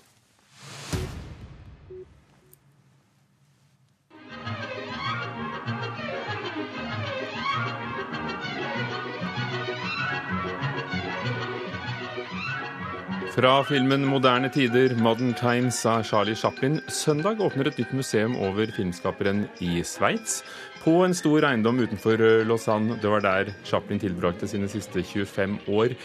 Fra 13.36 13.64
filmen 13.68 14.06
'Moderne 14.06 14.48
tider', 14.50 14.96
'Modern 14.96 15.34
Times' 15.34 15.86
av 15.86 16.04
Charlie 16.04 16.36
Chaplin. 16.36 16.80
Søndag 16.88 17.42
åpner 17.44 17.68
et 17.68 17.78
nytt 17.78 17.92
museum 17.94 18.36
over 18.40 18.72
filmskaperen 18.72 19.50
i 19.60 19.84
Sveits. 19.84 20.40
På 20.86 21.04
en 21.04 21.14
stor 21.14 21.44
eiendom 21.44 21.84
utenfor 21.84 22.16
eh, 22.16 22.48
Lausanne. 22.48 22.96
Det 23.02 23.12
var 23.12 23.20
der 23.20 23.52
Chaplin 23.66 24.00
tilbrakte 24.00 24.48
sine 24.48 24.72
siste 24.72 25.04
25 25.04 25.60
år. 25.68 25.98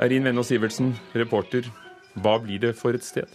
Erin 0.00 0.24
Venno 0.24 0.42
Sivertsen, 0.42 0.96
reporter. 1.14 1.68
Hva 2.14 2.38
blir 2.42 2.62
det 2.62 2.74
for 2.78 2.96
et 2.96 3.06
sted? 3.06 3.30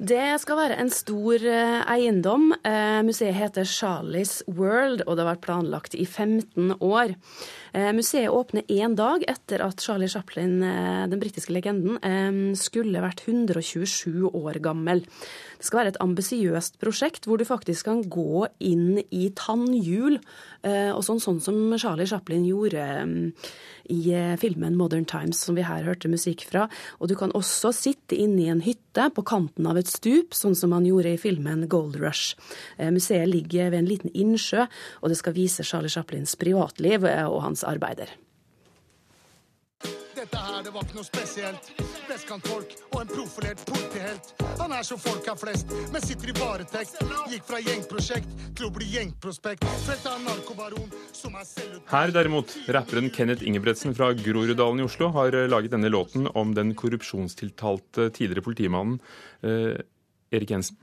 Det 0.00 0.40
skal 0.40 0.56
være 0.56 0.76
en 0.80 0.88
stor 0.88 1.42
eh, 1.44 1.80
eiendom. 1.92 2.54
Eh, 2.64 3.00
museet 3.04 3.36
heter 3.36 3.68
Charlies 3.68 4.38
World, 4.48 5.02
og 5.04 5.18
det 5.18 5.26
har 5.26 5.34
vært 5.34 5.44
planlagt 5.44 5.92
i 5.92 6.06
15 6.06 6.78
år. 6.80 7.12
Eh, 7.72 7.90
museet 7.96 8.30
åpner 8.30 8.66
én 8.68 8.96
dag 8.98 9.24
etter 9.30 9.62
at 9.64 9.80
Charlie 9.80 10.10
Chaplin, 10.10 10.60
den 10.60 11.20
britiske 11.22 11.54
legenden, 11.54 11.98
skulle 12.58 13.02
vært 13.02 13.22
127 13.26 14.30
år 14.34 14.60
gammel. 14.62 15.04
Det 15.60 15.66
skal 15.66 15.82
være 15.82 15.94
et 15.94 16.00
ambisiøst 16.02 16.80
prosjekt 16.82 17.28
hvor 17.28 17.40
du 17.40 17.46
faktisk 17.48 17.88
kan 17.88 18.02
gå 18.10 18.46
inn 18.58 19.02
i 19.10 19.28
tannhjul, 19.36 20.18
og 20.64 21.02
sånn, 21.04 21.20
sånn 21.22 21.40
som 21.44 21.58
Charlie 21.80 22.08
Chaplin 22.08 22.46
gjorde 22.48 22.84
i 23.90 24.36
filmen 24.38 24.76
'Modern 24.76 25.04
Times', 25.04 25.40
som 25.44 25.54
vi 25.54 25.62
her 25.66 25.84
hørte 25.84 26.08
musikk 26.08 26.44
fra. 26.46 26.68
Og 27.00 27.08
du 27.08 27.14
kan 27.14 27.32
også 27.32 27.72
sitte 27.74 28.16
inne 28.16 28.42
i 28.42 28.50
en 28.52 28.62
hytte 28.64 29.10
på 29.14 29.24
kanten 29.26 29.66
av 29.66 29.78
et 29.80 29.90
stup, 29.90 30.34
sånn 30.36 30.56
som 30.56 30.72
han 30.72 30.86
gjorde 30.86 31.14
i 31.14 31.20
filmen 31.20 31.66
Gold 31.68 31.98
Rush. 32.00 32.36
Eh, 32.78 32.90
museet 32.90 33.28
ligger 33.28 33.70
ved 33.70 33.78
en 33.78 33.90
liten 33.90 34.10
innsjø, 34.14 34.66
og 35.02 35.10
det 35.10 35.18
skal 35.18 35.36
vise 35.36 35.66
Charlie 35.66 35.92
Chaplins 35.92 36.36
privatliv 36.36 37.04
eh, 37.04 37.26
og 37.26 37.42
hans 37.42 37.59
arbeider. 37.66 38.12
Dette 40.20 40.36
her, 40.36 40.58
det 40.60 40.72
var 40.74 40.84
ikke 40.84 40.98
noe 40.98 41.06
spesielt. 41.06 41.68
Vestkantfolk 42.04 42.74
og 42.90 42.96
en 43.00 43.08
profilert 43.08 43.60
politihelt. 43.64 44.32
Han 44.58 44.74
er 44.76 44.82
som 44.84 44.98
folk 45.00 45.24
er 45.30 45.38
flest, 45.40 45.70
men 45.94 46.02
sitter 46.04 46.32
i 46.32 46.34
varetekt. 46.36 46.98
Gikk 47.30 47.46
fra 47.48 47.60
gjengprosjekt 47.62 48.34
til 48.58 48.66
å 48.66 48.72
bli 48.74 48.88
gjengprospekt. 48.90 49.64
Felt 49.86 50.08
av 50.10 50.18
narkobaron 50.26 50.92
som 51.16 51.38
er 51.40 51.46
selvut... 51.48 51.86
Her 51.88 52.12
derimot, 52.12 52.52
rapperen 52.76 53.08
Kenneth 53.14 53.46
Ingebretsen 53.48 53.96
fra 53.96 54.10
Groruddalen 54.18 54.82
i 54.82 54.86
Oslo 54.90 55.08
har 55.16 55.38
eh, 55.38 55.48
laget 55.48 55.72
denne 55.72 55.92
låten 55.94 56.28
om 56.34 56.52
den 56.58 56.74
korrupsjonstiltalte 56.76 58.10
tidligere 58.12 58.44
politimannen 58.44 59.00
eh, 59.40 59.80
Erik 60.34 60.52
Jensen. 60.52 60.76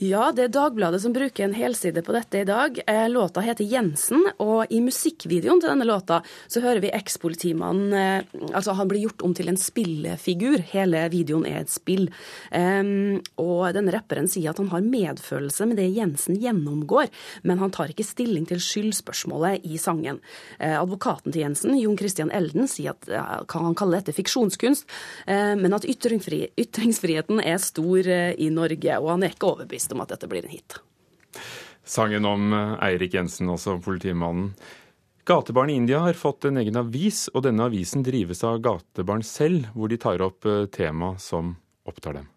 Ja, 0.00 0.30
det 0.32 0.46
er 0.46 0.52
Dagbladet 0.54 1.02
som 1.02 1.12
bruker 1.12 1.44
en 1.44 1.52
helside 1.52 2.00
på 2.00 2.14
dette 2.16 2.40
i 2.40 2.46
dag. 2.48 2.78
Eh, 2.88 3.08
låta 3.12 3.42
heter 3.44 3.64
'Jensen', 3.68 4.30
og 4.40 4.64
i 4.72 4.80
musikkvideoen 4.80 5.60
til 5.60 5.68
denne 5.68 5.84
låta 5.84 6.22
så 6.48 6.62
hører 6.64 6.80
vi 6.80 6.88
ekspolitimannen 6.88 7.92
eh, 7.92 8.22
Altså, 8.54 8.72
han 8.72 8.88
blir 8.88 9.02
gjort 9.02 9.22
om 9.22 9.34
til 9.34 9.48
en 9.48 9.58
spillefigur. 9.60 10.64
Hele 10.72 11.04
videoen 11.12 11.44
er 11.44 11.60
et 11.60 11.70
spill. 11.70 12.08
Um, 12.50 13.20
og 13.36 13.74
denne 13.74 13.92
rapperen 13.92 14.26
sier 14.26 14.50
at 14.50 14.58
han 14.58 14.70
har 14.72 14.80
medfølelse 14.80 15.66
med 15.68 15.76
det 15.76 15.92
Jensen 15.92 16.40
gjennomgår, 16.40 17.10
men 17.44 17.58
han 17.58 17.70
tar 17.70 17.92
ikke 17.92 18.04
stilling 18.04 18.46
til 18.48 18.58
skyldspørsmålet 18.58 19.60
i 19.64 19.76
sangen. 19.76 20.20
Advokaten 20.58 21.32
til 21.32 21.42
Jensen, 21.42 21.76
Jon 21.78 21.98
Christian 21.98 22.32
Elden, 22.32 22.66
sier 22.66 22.96
at 22.96 23.06
han 23.52 23.74
kalle 23.74 24.00
dette 24.00 24.16
fiksjonskunst, 24.16 24.88
men 25.26 25.72
at 25.74 25.84
ytringsfri 25.84 26.50
ytringsfriheten 26.58 27.40
er 27.44 27.58
stor 27.58 28.08
i 28.08 28.50
Norge, 28.50 28.98
og 28.98 29.10
han 29.10 29.22
er 29.22 29.34
ikke 29.34 29.52
overbevist 29.52 29.89
overbevist 29.90 29.92
om 29.92 30.00
at 30.00 30.08
dette 30.08 30.28
blir 30.28 30.44
en 30.44 30.50
hit. 30.50 30.80
Sangen 31.84 32.24
om 32.24 32.52
eh, 32.52 32.84
Eirik 32.84 33.14
Jensen, 33.14 33.48
også 33.48 33.80
politimannen. 33.82 34.54
Gatebarn 35.24 35.70
i 35.70 35.76
India 35.76 36.00
har 36.00 36.14
fått 36.14 36.44
en 36.44 36.56
egen 36.56 36.76
avis, 36.76 37.28
og 37.34 37.44
denne 37.44 37.66
avisen 37.66 38.02
drives 38.02 38.42
av 38.44 38.60
gatebarn 38.60 39.22
selv, 39.22 39.68
hvor 39.74 39.88
de 39.88 39.98
tar 39.98 40.20
opp 40.22 40.46
eh, 40.46 40.66
tema 40.66 41.16
som 41.18 41.56
opptar 41.84 42.14
dem. 42.14 42.28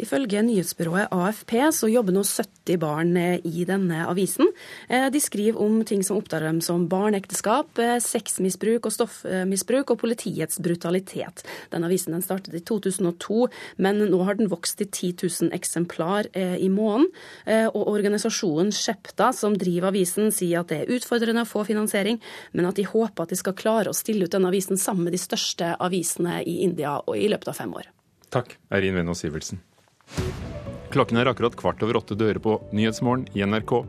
Ifølge 0.00 0.42
nyhetsbyrået 0.42 1.12
AFP 1.14 1.52
så 1.74 1.88
jobber 1.90 2.14
nå 2.16 2.24
70 2.26 2.78
barn 2.82 3.14
eh, 3.16 3.38
i 3.46 3.64
denne 3.68 4.02
avisen. 4.08 4.48
Eh, 4.88 5.06
de 5.12 5.20
skriver 5.22 5.60
om 5.62 5.82
ting 5.86 6.02
som 6.06 6.18
opptar 6.18 6.42
dem 6.42 6.60
som 6.64 6.88
barneekteskap, 6.90 7.78
eh, 7.78 7.98
sexmisbruk 8.02 8.88
og 8.88 8.94
stoffmisbruk 8.94 9.94
og 9.94 10.00
politiets 10.02 10.58
brutalitet. 10.62 11.44
Denne 11.70 11.90
avisen 11.90 12.16
den 12.16 12.24
startet 12.26 12.56
i 12.58 12.62
2002, 12.66 13.48
men 13.78 14.02
nå 14.10 14.22
har 14.26 14.38
den 14.38 14.50
vokst 14.50 14.80
til 14.80 14.90
10 14.90 15.12
000 15.22 15.54
eksemplar 15.54 16.26
i 16.34 16.68
måneden. 16.72 17.06
Og 17.74 17.88
organisasjonen 17.90 18.72
Skjepta, 18.74 19.30
som 19.36 19.56
driver 19.58 19.90
avisen, 19.90 20.30
sier 20.34 20.62
at 20.62 20.72
det 20.72 20.80
er 20.82 20.94
utfordrende 20.96 21.44
å 21.44 21.48
få 21.48 21.64
finansiering, 21.68 22.20
men 22.52 22.68
at 22.68 22.78
de 22.78 22.86
håper 22.88 23.24
at 23.26 23.34
de 23.34 23.38
skal 23.38 23.56
klare 23.58 23.92
å 23.92 23.96
stille 23.96 24.26
ut 24.26 24.34
denne 24.34 24.50
avisen 24.50 24.80
sammen 24.80 25.08
med 25.08 25.16
de 25.16 25.22
største 25.22 25.74
avisene 25.82 26.40
i 26.42 26.60
India 26.66 26.96
og 27.00 27.18
i 27.18 27.28
løpet 27.30 27.52
av 27.52 27.60
fem 27.62 27.74
år. 27.76 27.90
Takk, 28.34 28.56
Eirin 28.74 28.98
Venås 28.98 29.22
Sivertsen. 29.22 29.62
Klokken 30.94 31.18
er 31.18 31.26
akkurat 31.26 31.56
kvart 31.58 31.82
over 31.82 31.98
åtte 31.98 32.14
dører 32.14 32.38
på 32.38 32.60
Nyhetsmorgen 32.70 33.26
i 33.34 33.42
NRK. 33.42 33.80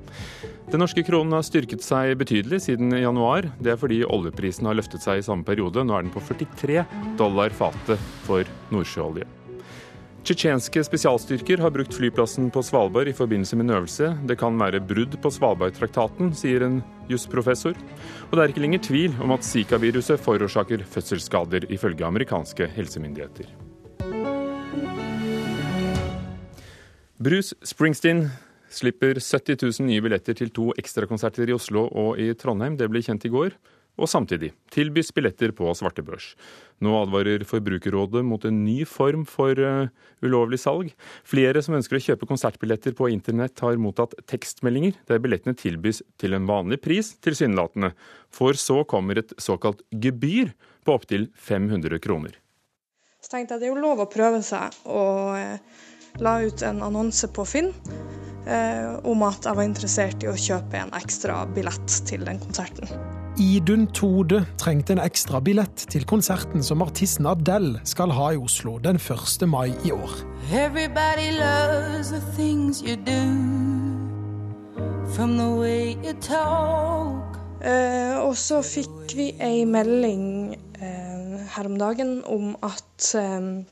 Den 0.72 0.82
norske 0.82 1.04
kronen 1.06 1.36
har 1.38 1.46
styrket 1.46 1.84
seg 1.86 2.16
betydelig 2.18 2.64
siden 2.66 2.96
januar. 2.98 3.52
Det 3.62 3.76
er 3.76 3.78
fordi 3.78 4.00
oljeprisen 4.02 4.66
har 4.66 4.78
løftet 4.80 5.06
seg 5.06 5.22
i 5.22 5.26
samme 5.28 5.46
periode. 5.46 5.84
Nå 5.86 5.94
er 5.94 6.08
den 6.08 6.14
på 6.14 6.24
43 6.26 6.82
dollar 7.20 7.54
fatet 7.54 8.02
for 8.26 8.50
nordsjøolje. 8.74 9.28
Tsjetsjenske 10.26 10.82
spesialstyrker 10.88 11.62
har 11.62 11.70
brukt 11.70 11.94
flyplassen 11.94 12.48
på 12.50 12.64
Svalbard 12.66 13.12
i 13.12 13.14
forbindelse 13.14 13.60
med 13.60 13.68
en 13.68 13.76
øvelse. 13.76 14.08
Det 14.26 14.40
kan 14.42 14.58
være 14.58 14.82
brudd 14.82 15.20
på 15.22 15.30
Svalbardtraktaten, 15.30 16.32
sier 16.34 16.66
en 16.66 16.80
jusprofessor. 17.12 17.78
Og 18.32 18.34
det 18.34 18.42
er 18.42 18.56
ikke 18.56 18.66
lenger 18.66 18.82
tvil 18.90 19.22
om 19.22 19.36
at 19.38 19.46
Zika-viruset 19.46 20.18
forårsaker 20.26 20.82
fødselsskader, 20.90 21.70
ifølge 21.70 22.10
amerikanske 22.10 22.72
helsemyndigheter. 22.74 23.54
Bruce 27.18 27.56
Springsteen 27.62 28.28
slipper 28.70 29.16
70 29.20 29.56
000 29.80 29.88
nye 29.88 30.02
billetter 30.04 30.36
til 30.36 30.50
to 30.52 30.74
ekstrakonserter 30.76 31.48
i 31.48 31.54
Oslo 31.56 31.86
og 31.88 32.20
i 32.20 32.34
Trondheim. 32.36 32.76
Det 32.76 32.90
ble 32.92 33.00
kjent 33.06 33.24
i 33.24 33.32
går. 33.32 33.56
Og 33.96 34.10
samtidig 34.12 34.50
tilbys 34.76 35.14
billetter 35.16 35.54
på 35.56 35.72
svartebørs. 35.80 36.34
Nå 36.84 36.92
advarer 37.00 37.46
Forbrukerrådet 37.48 38.26
mot 38.28 38.44
en 38.44 38.58
ny 38.66 38.82
form 38.84 39.24
for 39.24 39.56
uh, 39.56 39.88
ulovlig 40.20 40.60
salg. 40.60 40.92
Flere 41.24 41.64
som 41.64 41.78
ønsker 41.80 42.02
å 42.02 42.04
kjøpe 42.10 42.28
konsertbilletter 42.28 42.92
på 43.00 43.08
internett, 43.14 43.64
har 43.64 43.80
mottatt 43.80 44.18
tekstmeldinger 44.28 45.00
der 45.08 45.24
billettene 45.24 45.56
tilbys 45.56 46.04
til 46.20 46.36
en 46.36 46.52
vanlig 46.52 46.82
pris, 46.84 47.14
tilsynelatende. 47.24 47.94
For 48.28 48.60
så 48.60 48.82
kommer 48.84 49.24
et 49.24 49.32
såkalt 49.40 49.88
gebyr 49.96 50.52
på 50.84 51.00
opptil 51.00 51.30
500 51.40 52.04
kroner. 52.04 52.36
Så 53.24 53.32
tenkte 53.32 53.56
jeg 53.56 53.64
det 53.64 53.72
er 53.72 53.78
jo 53.78 53.84
lov 53.88 54.04
å 54.04 54.12
prøve 54.12 54.44
seg. 54.44 54.76
og... 54.84 55.38
Uh 55.40 55.94
la 56.24 56.40
ut 56.46 56.62
en 56.66 56.84
annonse 56.86 57.28
på 57.34 57.46
Finn 57.48 57.72
eh, 58.48 58.96
om 59.04 59.24
at 59.28 59.46
jeg 59.46 59.58
var 59.58 59.68
interessert 59.68 60.24
i 60.24 60.32
å 60.32 60.38
kjøpe 60.40 60.80
en 60.80 60.94
ekstra 60.96 61.44
billett 61.56 62.00
til 62.08 62.26
den 62.28 62.40
konserten. 62.44 62.90
Idun 63.42 63.88
Tode 63.92 64.46
trengte 64.62 64.96
en 64.96 65.02
ekstra 65.04 65.42
billett 65.44 65.88
til 65.92 66.06
konserten 66.08 66.64
som 66.64 66.84
artisten 66.86 67.28
Adele 67.28 67.82
skal 67.84 68.14
ha 68.16 68.30
i 68.32 68.40
Oslo 68.40 68.78
den 68.80 68.96
1. 68.96 69.44
mai 69.52 69.74
i 69.84 69.92
år. 69.92 70.14
Everybody 70.54 71.34
loves 71.36 72.14
the 72.14 72.22
things 72.38 72.82
you 72.82 72.96
do 72.96 73.22
From 75.16 75.38
the 75.38 75.50
way 75.60 75.98
you 76.04 76.14
talk 76.22 77.40
eh, 77.64 78.16
Og 78.22 78.36
så 78.38 78.62
fikk 78.62 79.16
vi 79.18 79.32
ei 79.42 79.66
melding 79.66 80.56
eh, 80.80 81.40
her 81.56 81.70
om 81.70 81.80
dagen 81.82 82.20
om 82.30 82.54
at 82.64 83.10
eh, 83.18 83.66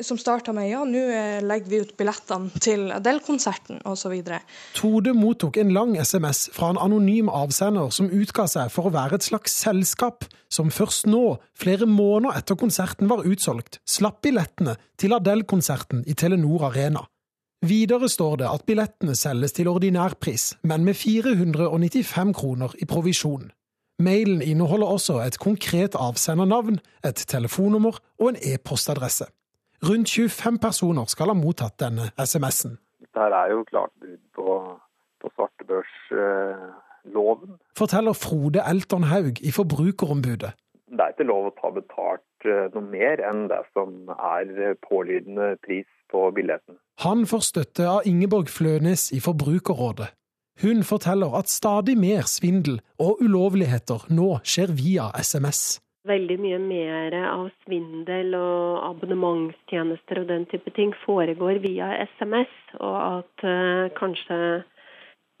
som 0.00 0.18
starta 0.18 0.52
med 0.56 0.70
ja, 0.70 0.82
nå 0.88 1.02
eh, 1.12 1.42
legger 1.44 1.70
vi 1.70 1.80
ut 1.84 1.94
billettene 1.98 2.62
til 2.62 2.88
Adele-konserten 2.94 3.82
osv. 3.88 4.14
Tode 4.76 5.14
mottok 5.16 5.58
en 5.60 5.72
lang 5.74 5.94
SMS 6.00 6.46
fra 6.54 6.72
en 6.72 6.80
anonym 6.80 7.30
avsender 7.32 7.92
som 7.94 8.10
utga 8.10 8.46
seg 8.50 8.72
for 8.72 8.88
å 8.88 8.94
være 8.94 9.20
et 9.20 9.28
slags 9.28 9.54
selskap, 9.64 10.26
som 10.52 10.72
først 10.72 11.08
nå, 11.10 11.38
flere 11.58 11.88
måneder 11.88 12.40
etter 12.40 12.58
konserten 12.60 13.10
var 13.12 13.26
utsolgt, 13.28 13.80
slapp 13.88 14.22
billettene 14.24 14.76
til 15.00 15.16
Adele-konserten 15.16 16.06
i 16.08 16.16
Telenor 16.18 16.70
Arena. 16.70 17.04
Videre 17.62 18.08
står 18.10 18.40
det 18.40 18.48
at 18.50 18.64
billettene 18.66 19.14
selges 19.14 19.54
til 19.54 19.68
ordinærpris, 19.70 20.56
men 20.66 20.82
med 20.88 20.98
495 20.98 22.32
kroner 22.34 22.72
i 22.82 22.88
provisjon. 22.90 23.52
Mailen 24.02 24.42
inneholder 24.42 24.86
også 24.96 25.20
et 25.22 25.38
konkret 25.38 25.94
avsendernavn, 25.94 26.80
et 27.06 27.22
telefonnummer 27.28 28.00
og 28.18 28.32
en 28.32 28.40
e-postadresse. 28.42 29.28
Rundt 29.82 30.08
25 30.08 30.58
personer 30.58 31.04
skal 31.10 31.32
ha 31.32 31.34
mottatt 31.34 31.80
denne 31.82 32.12
SMS-en. 32.14 32.76
Dette 33.02 33.20
er 33.26 33.50
jo 33.50 33.64
klart 33.66 33.90
brudd 33.98 34.20
på, 34.36 34.78
på 35.20 35.30
svartebørsloven. 35.34 37.50
Eh, 37.56 37.60
Forteller 37.78 38.14
Frode 38.14 38.60
Elton 38.70 39.04
Haug 39.10 39.34
i 39.42 39.50
Forbrukerombudet. 39.50 40.52
Det 40.92 41.00
er 41.00 41.10
ikke 41.14 41.26
lov 41.26 41.46
å 41.50 41.54
ta 41.58 41.68
betalt 41.74 42.46
eh, 42.46 42.70
noe 42.76 42.86
mer 42.94 43.16
enn 43.26 43.48
det 43.50 43.62
som 43.74 43.88
er 44.14 44.78
pålydende 44.86 45.56
pris 45.66 45.90
på 46.14 46.30
billetten. 46.36 46.74
Han 47.02 47.26
får 47.26 47.42
støtte 47.50 47.82
av 47.90 48.06
Ingeborg 48.06 48.46
Flønes 48.54 49.10
i 49.10 49.18
Forbrukerrådet. 49.24 50.14
Hun 50.62 50.86
forteller 50.86 51.34
at 51.34 51.50
stadig 51.50 51.98
mer 51.98 52.22
svindel 52.30 52.78
og 53.02 53.18
ulovligheter 53.24 54.06
nå 54.14 54.38
skjer 54.46 54.70
via 54.78 55.10
SMS 55.18 55.82
veldig 56.08 56.38
mye 56.42 56.58
mer 56.62 57.14
av 57.20 57.46
svindel 57.62 58.34
og 58.38 58.82
abonnementstjenester 58.88 60.22
og 60.22 60.28
den 60.32 60.46
type 60.50 60.72
ting 60.76 60.94
foregår 61.04 61.62
via 61.62 61.92
SMS, 62.16 62.52
og 62.80 62.96
at 62.98 63.46
uh, 63.46 63.90
kanskje 63.98 64.38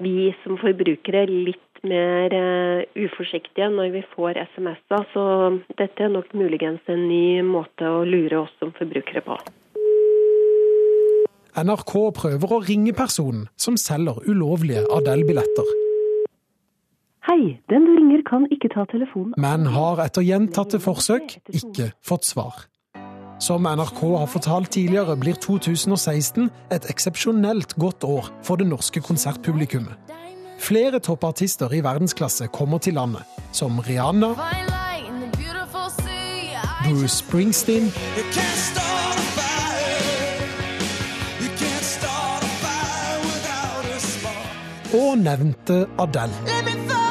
vi 0.02 0.30
som 0.42 0.58
forbrukere 0.60 1.24
er 1.26 1.34
litt 1.50 1.82
mer 1.86 2.34
uh, 2.34 2.84
uforsiktige 2.94 3.70
når 3.74 3.90
vi 3.96 4.04
får 4.14 4.38
SMS-er. 4.54 5.08
Så 5.14 5.24
dette 5.78 6.06
er 6.06 6.14
nok 6.14 6.30
muligens 6.38 6.86
en 6.90 7.08
ny 7.10 7.42
måte 7.46 7.88
å 7.88 8.04
lure 8.06 8.44
oss 8.44 8.54
som 8.62 8.74
forbrukere 8.78 9.24
på. 9.26 9.38
NRK 11.52 11.94
prøver 12.16 12.54
å 12.54 12.62
ringe 12.64 12.94
personen 12.96 13.44
som 13.60 13.76
selger 13.76 14.22
ulovlige 14.24 14.86
Adele-billetter. 14.94 15.91
Hei, 17.22 17.62
den 17.70 17.84
du 17.86 17.92
ringer 17.94 18.22
kan 18.26 18.48
ikke 18.50 18.66
ta 18.72 18.82
telefonen. 18.90 19.34
Men 19.38 19.68
har 19.70 20.00
etter 20.02 20.24
gjentatte 20.26 20.80
forsøk 20.82 21.36
ikke 21.54 21.92
fått 22.02 22.26
svar. 22.26 22.64
Som 23.38 23.62
NRK 23.62 24.00
har 24.18 24.26
fortalt 24.30 24.72
tidligere, 24.74 25.14
blir 25.18 25.38
2016 25.38 26.50
et 26.74 26.88
eksepsjonelt 26.90 27.76
godt 27.78 28.02
år 28.06 28.30
for 28.42 28.58
det 28.58 28.66
norske 28.66 29.02
konsertpublikummet. 29.06 29.94
Flere 30.62 30.98
toppartister 30.98 31.70
i 31.74 31.82
verdensklasse 31.82 32.50
kommer 32.50 32.82
til 32.82 32.98
landet, 32.98 33.22
som 33.52 33.78
Rihanna, 33.78 34.34
Bruce 36.82 37.22
Springsteen 37.22 37.90
og 44.92 45.18
nevnte 45.18 45.86
Adele. 45.98 47.01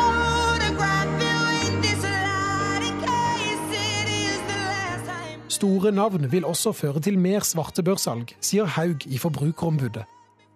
Store 5.62 5.92
navn 5.94 6.24
vil 6.32 6.46
også 6.50 6.72
føre 6.74 6.98
til 7.06 7.20
mer 7.22 7.44
svartebørssalg, 7.46 8.32
sier 8.42 8.66
Haug 8.80 9.04
i 9.06 9.20
Forbrukerombudet. 9.22 10.08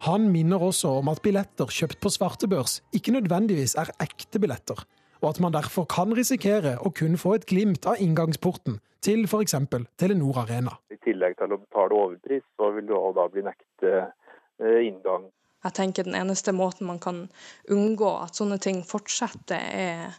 Han 0.02 0.24
minner 0.34 0.64
også 0.66 0.96
om 0.98 1.12
at 1.12 1.20
billetter 1.22 1.70
kjøpt 1.70 2.00
på 2.02 2.10
svartebørs 2.10 2.80
ikke 2.98 3.14
nødvendigvis 3.14 3.76
er 3.78 3.92
ekte 4.02 4.42
billetter, 4.42 4.82
og 5.22 5.28
at 5.30 5.42
man 5.46 5.54
derfor 5.54 5.86
kan 5.94 6.16
risikere 6.18 6.74
å 6.82 6.90
kun 6.90 7.20
få 7.22 7.36
et 7.38 7.46
glimt 7.52 7.86
av 7.86 8.02
inngangsporten 8.02 8.80
til 9.06 9.28
f.eks. 9.30 9.54
Telenor 9.94 10.42
Arena. 10.48 10.74
I 10.90 10.98
tillegg 11.06 11.38
til 11.38 11.54
å 11.54 11.62
betale 11.62 12.02
overpris, 12.02 12.48
så 12.58 12.72
vil 12.74 12.90
du 12.90 12.98
da 13.20 13.28
bli 13.30 13.46
nektet 13.46 13.94
eh, 13.94 14.82
inngang. 14.88 15.30
Jeg 15.68 15.78
tenker 15.84 16.10
den 16.10 16.18
eneste 16.18 16.56
måten 16.56 16.90
man 16.90 17.04
kan 17.04 17.28
unngå 17.70 18.10
at 18.24 18.42
sånne 18.42 18.58
ting 18.58 18.82
fortsetter, 18.82 19.70
er, 19.70 20.18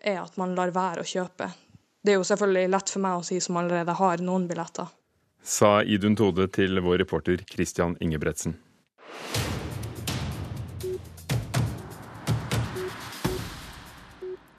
er 0.00 0.24
at 0.24 0.40
man 0.40 0.56
lar 0.56 0.72
være 0.72 1.04
å 1.04 1.12
kjøpe. 1.12 1.52
Det 2.06 2.12
er 2.14 2.20
jo 2.20 2.26
selvfølgelig 2.28 2.70
lett 2.70 2.90
for 2.92 3.02
meg 3.02 3.18
å 3.18 3.22
si 3.26 3.40
som 3.42 3.56
allerede 3.58 3.96
har 3.98 4.20
noen 4.22 4.44
billetter. 4.46 4.86
Sa 5.42 5.80
Idun 5.82 6.14
Tode 6.14 6.46
til 6.54 6.78
vår 6.78 7.00
reporter 7.02 7.42
Christian 7.50 7.96
Ingebretsen. 7.98 8.54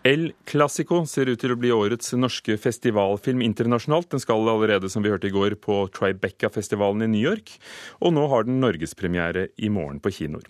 El 0.08 0.30
Clásico 0.46 1.02
ser 1.04 1.28
ut 1.28 1.40
til 1.42 1.52
å 1.52 1.58
bli 1.60 1.68
årets 1.74 2.14
norske 2.16 2.56
festivalfilm 2.64 3.42
internasjonalt. 3.44 4.08
Den 4.14 4.22
skal 4.24 4.46
allerede, 4.48 4.88
som 4.88 5.04
vi 5.04 5.12
hørte 5.12 5.28
i 5.28 5.34
går, 5.36 5.58
på 5.60 5.82
Tribeca-festivalen 5.92 7.04
i 7.04 7.10
New 7.12 7.24
York. 7.26 7.52
Og 8.00 8.14
nå 8.16 8.24
har 8.32 8.46
den 8.48 8.62
norgespremiere 8.62 9.50
i 9.60 9.68
morgen 9.74 10.00
på 10.00 10.14
kinoer. 10.16 10.46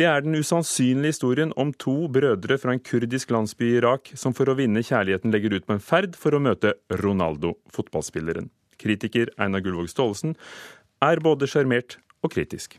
Det 0.00 0.06
er 0.08 0.24
den 0.24 0.38
usannsynlige 0.38 1.12
historien 1.12 1.52
om 1.60 1.74
to 1.76 2.06
brødre 2.08 2.56
fra 2.62 2.72
en 2.72 2.80
kurdisk 2.80 3.34
landsby 3.34 3.74
i 3.74 3.76
Irak 3.82 4.14
som 4.16 4.32
for 4.32 4.48
å 4.48 4.56
vinne 4.56 4.80
kjærligheten 4.80 5.34
legger 5.34 5.58
ut 5.58 5.68
på 5.68 5.76
en 5.76 5.84
ferd 5.84 6.16
for 6.16 6.32
å 6.32 6.40
møte 6.40 6.72
Ronaldo, 7.02 7.58
fotballspilleren. 7.76 8.48
Kritiker 8.80 9.34
Einar 9.36 9.60
Gullvåg 9.66 9.92
Staalesen 9.92 10.32
er 11.04 11.20
både 11.20 11.50
sjarmert 11.50 11.98
og 12.24 12.32
kritisk. 12.32 12.78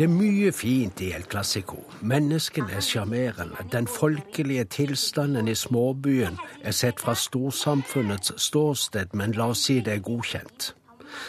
Det 0.00 0.06
er 0.06 0.12
mye 0.16 0.48
fint 0.52 1.00
i 1.04 1.10
El 1.12 1.26
Clásico. 1.28 1.82
Menneskene 2.00 2.72
er 2.72 2.80
sjarmerende. 2.80 3.56
Den 3.72 3.86
folkelige 3.86 4.64
tilstanden 4.64 5.48
i 5.48 5.54
småbyen 5.54 6.38
er 6.62 6.70
sett 6.72 7.00
fra 7.00 7.12
storsamfunnets 7.14 8.32
ståsted, 8.40 9.12
men 9.12 9.36
la 9.36 9.50
oss 9.52 9.66
si 9.68 9.76
det 9.84 9.92
er 9.92 10.00
godkjent. 10.00 10.70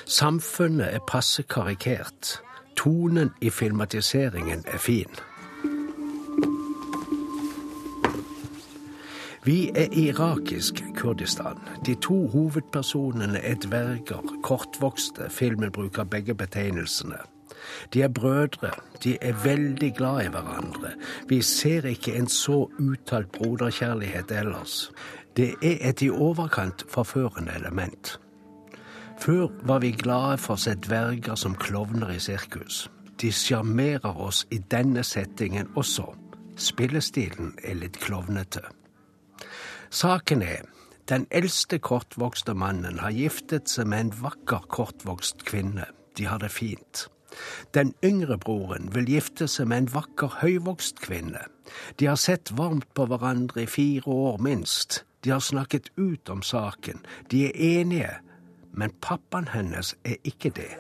Samfunnet 0.06 0.88
er 0.88 1.04
passe 1.08 1.44
karikert. 1.44 2.38
Tonen 2.80 3.34
i 3.42 3.50
filmatiseringen 3.50 4.64
er 4.64 4.78
fin. 4.78 5.20
Vi 9.44 9.70
er 9.76 9.92
irakisk 9.92 10.80
Kurdistan. 10.96 11.60
De 11.86 11.96
to 11.96 12.28
hovedpersonene 12.28 13.44
er 13.44 13.60
dverger, 13.68 14.40
kortvokste. 14.44 15.30
Filmen 15.30 15.72
bruker 15.72 16.04
begge 16.04 16.36
betegnelsene. 16.36 17.20
De 17.94 18.02
er 18.02 18.08
brødre, 18.08 18.72
de 19.04 19.18
er 19.22 19.38
veldig 19.44 19.94
glad 19.98 20.26
i 20.26 20.32
hverandre. 20.34 20.94
Vi 21.30 21.42
ser 21.42 21.86
ikke 21.86 22.16
en 22.18 22.28
så 22.28 22.66
uttalt 22.80 23.32
broderkjærlighet 23.32 24.32
ellers. 24.32 24.92
Det 25.38 25.54
er 25.64 25.78
et 25.90 26.02
i 26.02 26.10
overkant 26.10 26.86
forførende 26.90 27.52
element. 27.56 28.20
Før 29.20 29.48
var 29.64 29.80
vi 29.80 29.92
glade 29.92 30.38
for 30.42 30.58
å 30.58 30.62
se 30.62 30.74
dverger 30.76 31.38
som 31.38 31.56
klovner 31.56 32.10
i 32.16 32.20
sirkus. 32.20 32.88
De 33.22 33.30
sjarmerer 33.32 34.18
oss 34.18 34.48
i 34.50 34.58
denne 34.72 35.04
settingen 35.06 35.70
også. 35.78 36.08
Spillestilen 36.58 37.54
er 37.64 37.78
litt 37.78 38.00
klovnete. 38.02 38.64
Saken 39.92 40.42
er 40.42 40.66
den 41.12 41.26
eldste 41.32 41.80
kortvokste 41.84 42.54
mannen 42.56 43.02
har 43.04 43.12
giftet 43.12 43.68
seg 43.68 43.90
med 43.92 44.06
en 44.06 44.12
vakker 44.22 44.68
kortvokst 44.72 45.44
kvinne. 45.44 45.90
De 46.16 46.28
har 46.30 46.40
det 46.40 46.52
fint. 46.54 47.08
Den 47.74 47.94
yngre 48.04 48.38
broren 48.38 48.90
vil 48.96 49.10
gifte 49.10 49.48
seg 49.48 49.70
med 49.72 49.84
en 49.84 49.92
vakker, 49.94 50.40
høyvokst 50.42 51.00
kvinne. 51.04 51.46
De 52.00 52.10
har 52.10 52.20
sett 52.20 52.52
varmt 52.58 52.90
på 52.98 53.06
hverandre 53.08 53.64
i 53.64 53.70
fire 53.70 54.12
år 54.12 54.42
minst. 54.44 55.04
De 55.24 55.32
har 55.32 55.44
snakket 55.44 55.92
ut 55.98 56.30
om 56.30 56.42
saken. 56.42 57.06
De 57.32 57.46
er 57.48 57.56
enige. 57.56 58.12
Men 58.74 58.94
pappaen 59.04 59.52
hennes 59.52 59.96
er 60.08 60.18
ikke 60.24 60.52
det. 60.56 60.72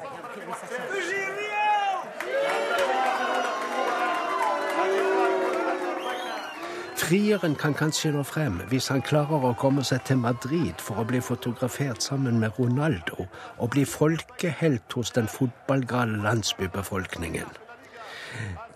Frieren 7.12 7.58
kan 7.60 7.74
kanskje 7.76 8.14
nå 8.16 8.22
frem 8.24 8.62
hvis 8.72 8.86
han 8.88 9.02
klarer 9.04 9.44
å 9.44 9.56
komme 9.60 9.82
seg 9.84 10.06
til 10.08 10.22
Madrid 10.24 10.80
for 10.80 11.02
å 11.02 11.04
bli 11.10 11.20
fotografert 11.20 12.00
sammen 12.06 12.38
med 12.40 12.56
Ronaldo 12.56 13.26
og 13.58 13.72
bli 13.74 13.82
folkehelt 13.84 14.96
hos 14.96 15.10
den 15.18 15.26
fotballgale 15.28 16.22
landsbybefolkningen. 16.24 17.50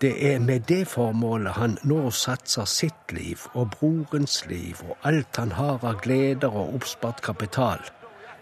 Det 0.04 0.12
er 0.34 0.42
med 0.44 0.66
det 0.68 0.82
formålet 0.92 1.56
han 1.56 1.78
nå 1.88 2.10
satser 2.12 2.68
sitt 2.68 3.14
liv 3.16 3.46
og 3.54 3.70
brorens 3.78 4.42
liv 4.50 4.82
og 4.84 5.08
alt 5.08 5.40
han 5.40 5.54
har 5.56 5.80
av 5.88 6.02
gleder 6.04 6.52
og 6.52 6.76
oppspart 6.82 7.24
kapital. 7.24 7.80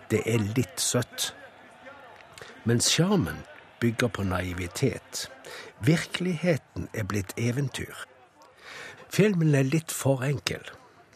Det 0.10 0.23
er 0.25 0.41
litt 0.58 0.82
søtt. 0.82 1.36
Men 2.65 2.82
sjarmen 2.82 3.45
bygger 3.77 4.10
på 4.10 4.25
naivitet. 4.25 5.27
Virkeligheten 5.86 6.89
er 6.97 7.06
blitt 7.06 7.38
eventyr. 7.38 7.93
Filmen 9.13 9.54
er 9.54 9.67
litt 9.69 9.91
for 9.93 10.23
enkel. 10.26 10.63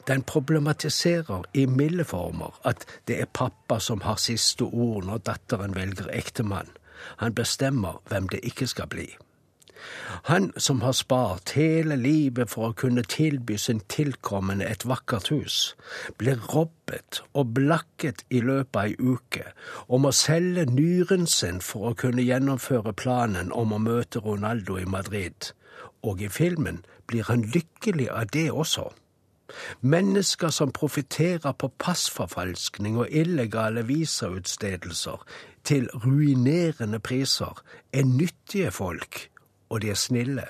Den 0.08 0.22
problematiserer 0.22 1.48
i 1.58 1.64
milde 1.66 2.04
former 2.06 2.60
at 2.70 2.86
det 3.10 3.18
er 3.24 3.32
pappa 3.34 3.80
som 3.82 4.04
har 4.06 4.20
siste 4.22 4.68
ord 4.68 5.08
når 5.08 5.24
datteren 5.26 5.74
velger 5.74 6.12
ektemann. 6.14 6.70
Han 7.18 7.34
bestemmer 7.34 7.98
hvem 8.12 8.30
det 8.30 8.44
ikke 8.46 8.68
skal 8.70 8.92
bli. 8.94 9.08
Han 10.30 10.52
som 10.62 10.82
har 10.86 10.94
spart 10.94 11.56
hele 11.58 11.98
livet 11.98 12.54
for 12.54 12.70
å 12.70 12.78
kunne 12.78 13.02
tilby 13.02 13.58
sin 13.62 13.82
tilkommende 13.90 14.70
et 14.70 14.86
vakkert 14.86 15.34
hus, 15.34 15.58
blir 16.22 16.38
robbet 16.54 17.24
og 17.34 17.54
blakket 17.58 18.28
i 18.30 18.46
løpet 18.46 18.78
av 18.78 18.92
ei 18.92 18.96
uke 18.98 19.46
og 19.88 20.06
må 20.06 20.14
selge 20.14 20.70
nyren 20.70 21.26
sin 21.26 21.62
for 21.66 21.92
å 21.92 21.98
kunne 21.98 22.26
gjennomføre 22.26 22.94
planen 22.94 23.50
om 23.54 23.74
å 23.74 23.82
møte 23.82 24.22
Ronaldo 24.22 24.78
i 24.78 24.86
Madrid. 24.86 25.54
Og 26.04 26.22
i 26.22 26.28
filmen 26.28 26.86
blir 27.08 27.24
han 27.28 27.42
lykkelig 27.42 28.10
av 28.10 28.32
det 28.34 28.52
også. 28.52 28.90
Mennesker 29.82 30.50
som 30.52 30.72
profitterer 30.72 31.52
på 31.52 31.72
passforfalskning 31.80 32.98
og 33.00 33.08
illegale 33.12 33.86
visautstedelser 33.88 35.24
til 35.64 35.90
ruinerende 35.94 37.00
priser, 37.00 37.64
er 37.94 38.04
nyttige 38.04 38.72
folk 38.72 39.30
og 39.70 39.82
de 39.82 39.90
er 39.90 39.94
snille. 39.94 40.44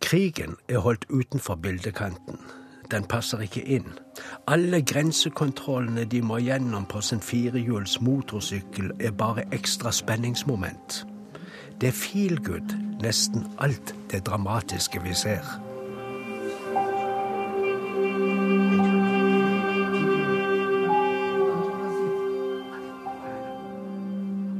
Krigen 0.00 0.56
er 0.68 0.78
holdt 0.78 1.04
utenfor 1.10 1.54
bildekanten. 1.54 2.38
Den 2.90 3.04
passer 3.04 3.38
ikke 3.40 3.62
inn. 3.62 3.86
Alle 4.46 4.82
grensekontrollene 4.82 6.04
de 6.04 6.22
må 6.22 6.40
gjennom 6.42 6.86
på 6.90 7.00
sin 7.00 7.20
firehjuls 7.20 8.00
motorsykkel, 8.00 8.90
er 9.00 9.10
bare 9.10 9.44
ekstra 9.54 9.92
spenningsmoment. 9.92 11.04
Det 11.80 11.88
er 11.88 11.92
feel 11.92 12.44
good, 12.44 12.89
nesten 13.02 13.46
alt 13.56 13.94
det 14.10 14.24
dramatiske 14.26 15.00
vi 15.04 15.14
ser. 15.14 15.44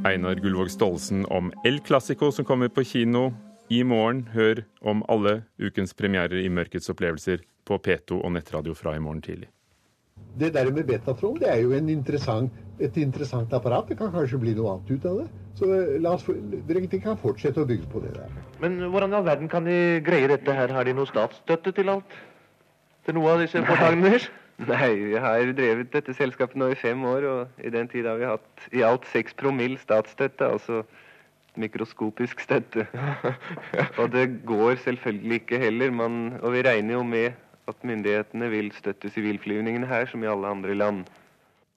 Einar 0.05 0.35
Gullvåg 0.35 0.71
Staalesen 0.71 1.27
om 1.27 1.53
El 1.65 1.79
Clásico 1.79 2.33
som 2.33 2.45
kommer 2.45 2.69
på 2.69 2.85
kino 2.85 3.33
i 3.69 3.85
morgen. 3.85 4.27
Hør 4.33 4.65
om 4.81 5.05
alle 5.09 5.43
ukens 5.59 5.95
premierer 5.95 6.41
i 6.41 6.49
Mørkets 6.49 6.91
opplevelser 6.91 7.45
på 7.69 7.79
P2 7.79 8.23
og 8.25 8.33
nettradio 8.33 8.75
fra 8.75 8.97
i 8.97 9.01
morgen 9.01 9.23
tidlig. 9.23 9.49
det 10.39 10.55
der 10.55 10.71
med 10.71 10.85
Betatron 10.85 11.39
det 11.39 11.49
er 11.51 11.61
jo 11.61 11.73
interessant, 11.73 12.53
et 12.81 12.97
interessant 12.97 13.53
apparat. 13.53 13.89
Det 13.89 13.99
kan 13.99 14.13
kanskje 14.13 14.39
bli 14.39 14.55
noe 14.55 14.75
annet 14.75 14.91
ut 14.91 15.07
av 15.07 15.19
det. 15.19 15.29
Så 15.59 15.69
la 16.01 16.15
oss, 16.15 16.25
dere 16.69 16.83
kan 17.03 17.19
fortsette 17.21 17.61
å 17.63 17.69
bygge 17.69 17.89
på 17.93 18.03
det 18.05 18.13
der. 18.17 18.35
Men 18.63 18.79
hvordan 18.93 19.13
i 19.13 19.19
all 19.19 19.27
verden 19.27 19.51
kan 19.53 19.67
de 19.67 20.01
greie 20.07 20.29
dette 20.31 20.55
her? 20.57 20.73
Har 20.73 20.89
de 20.89 20.95
noe 20.97 21.09
statsstøtte 21.11 21.75
til 21.77 21.91
alt? 21.93 22.19
Til 23.07 23.17
noe 23.17 23.35
av 23.35 23.43
disse 23.43 23.61
foretakene 23.65 24.07
deres? 24.07 24.31
Nei, 24.61 24.91
vi 25.09 25.17
har 25.17 25.53
drevet 25.57 25.93
dette 25.95 26.13
selskapet 26.17 26.59
nå 26.61 26.69
i 26.69 26.77
fem 26.77 27.01
år, 27.09 27.25
og 27.25 27.65
i 27.65 27.73
den 27.73 27.89
tid 27.89 28.09
har 28.09 28.19
vi 28.21 28.29
hatt 28.29 28.67
i 28.77 28.83
alt 28.85 29.07
seks 29.09 29.33
promille 29.41 29.81
statsstøtte, 29.81 30.51
altså 30.53 30.83
mikroskopisk 31.61 32.43
støtte. 32.45 32.85
og 34.01 34.11
det 34.13 34.27
går 34.47 34.77
selvfølgelig 34.85 35.41
ikke 35.43 35.63
heller, 35.63 35.91
man, 35.91 36.21
og 36.43 36.53
vi 36.55 36.65
regner 36.67 36.99
jo 36.99 37.03
med 37.07 37.33
at 37.71 37.87
myndighetene 37.87 38.51
vil 38.53 38.71
støtte 38.77 39.11
sivilflyvningene 39.15 39.89
her, 39.89 40.07
som 40.11 40.23
i 40.23 40.29
alle 40.29 40.53
andre 40.53 40.77
land. 40.77 41.05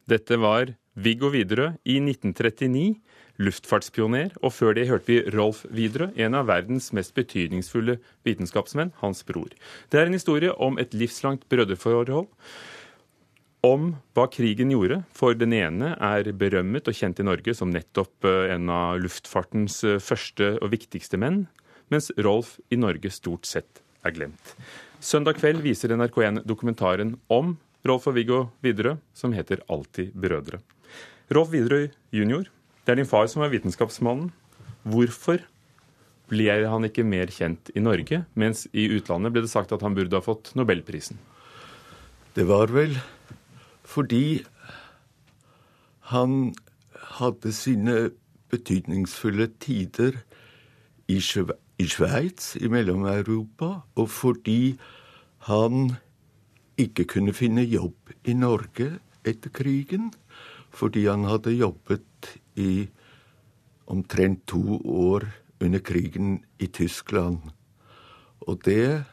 Dette 0.09 0.35
var 0.41 0.73
Viggo 0.93 1.31
Widerøe 1.33 1.73
i 1.89 1.97
1939, 1.97 2.99
luftfartspioner, 3.41 4.35
og 4.45 4.53
før 4.53 4.75
det 4.77 4.85
hørte 4.91 5.09
vi 5.09 5.21
Rolf 5.33 5.63
Widerøe, 5.73 6.13
en 6.21 6.37
av 6.37 6.47
verdens 6.51 6.91
mest 6.93 7.15
betydningsfulle 7.17 7.97
vitenskapsmenn, 8.27 8.93
hans 9.01 9.23
bror. 9.25 9.49
Det 9.89 9.99
er 9.99 10.09
en 10.09 10.17
historie 10.17 10.53
om 10.53 10.77
et 10.77 10.93
livslangt 10.93 11.47
brødreforhold 11.49 12.21
om 13.63 13.93
hva 14.13 14.27
krigen 14.29 14.73
gjorde, 14.73 15.01
for 15.15 15.33
den 15.39 15.55
ene 15.55 15.95
er 15.95 16.29
berømmet 16.37 16.89
og 16.91 16.97
kjent 16.97 17.23
i 17.23 17.25
Norge 17.25 17.55
som 17.57 17.71
nettopp 17.73 18.27
eh, 18.27 18.53
en 18.53 18.69
av 18.69 18.99
luftfartens 19.01 19.79
eh, 19.87 20.01
første 20.03 20.57
og 20.59 20.73
viktigste 20.75 21.17
menn, 21.17 21.45
mens 21.89 22.11
Rolf 22.19 22.57
i 22.69 22.77
Norge 22.77 23.09
stort 23.13 23.47
sett 23.49 23.81
er 24.03 24.13
glemt. 24.13 24.53
Søndag 25.03 25.39
kveld 25.39 25.63
viser 25.63 25.95
NRK1 25.95 26.43
dokumentaren 26.47 27.15
om 27.31 27.55
Rolf 27.87 28.05
og 28.11 28.17
Viggo 28.19 28.43
Widerøe, 28.63 28.99
som 29.15 29.33
heter 29.35 29.63
Alltid 29.71 30.13
brødre. 30.15 30.61
Rolf 31.31 31.53
Widerøe 31.53 31.91
jr., 32.11 32.49
det 32.83 32.91
er 32.91 32.99
din 32.99 33.07
far 33.07 33.29
som 33.31 33.45
er 33.45 33.51
vitenskapsmannen. 33.53 34.31
Hvorfor 34.83 35.39
ble 36.31 36.55
han 36.67 36.87
ikke 36.87 37.05
mer 37.07 37.31
kjent 37.31 37.71
i 37.75 37.83
Norge, 37.83 38.25
mens 38.35 38.65
i 38.73 38.89
utlandet 38.91 39.31
ble 39.31 39.45
det 39.45 39.51
sagt 39.53 39.71
at 39.71 39.85
han 39.85 39.95
burde 39.95 40.17
ha 40.17 40.23
fått 40.23 40.51
nobelprisen? 40.59 41.19
Det 42.35 42.47
var 42.49 42.73
vel 42.73 42.97
fordi 43.87 44.43
han 46.11 46.53
hadde 47.19 47.53
sine 47.55 47.95
betydningsfulle 48.51 49.47
tider 49.63 50.19
i, 51.07 51.19
Sveits, 51.21 52.55
i 52.59 52.69
Mellom-Europa, 52.71 53.83
og 53.95 54.09
fordi 54.09 54.75
han 55.49 55.95
ikke 56.79 57.05
kunne 57.15 57.35
finne 57.35 57.65
jobb 57.67 58.13
i 58.25 58.35
Norge 58.37 58.97
etter 59.27 59.51
krigen, 59.53 60.11
fordi 60.73 61.05
han 61.07 61.27
hadde 61.29 61.53
jobbet 61.55 62.33
i 62.59 62.87
omtrent 63.91 64.45
to 64.49 64.79
år 64.83 65.27
under 65.63 65.79
krigen 65.79 66.39
i 66.59 66.67
Tyskland. 66.67 67.51
Og 68.47 68.59
det 68.65 69.05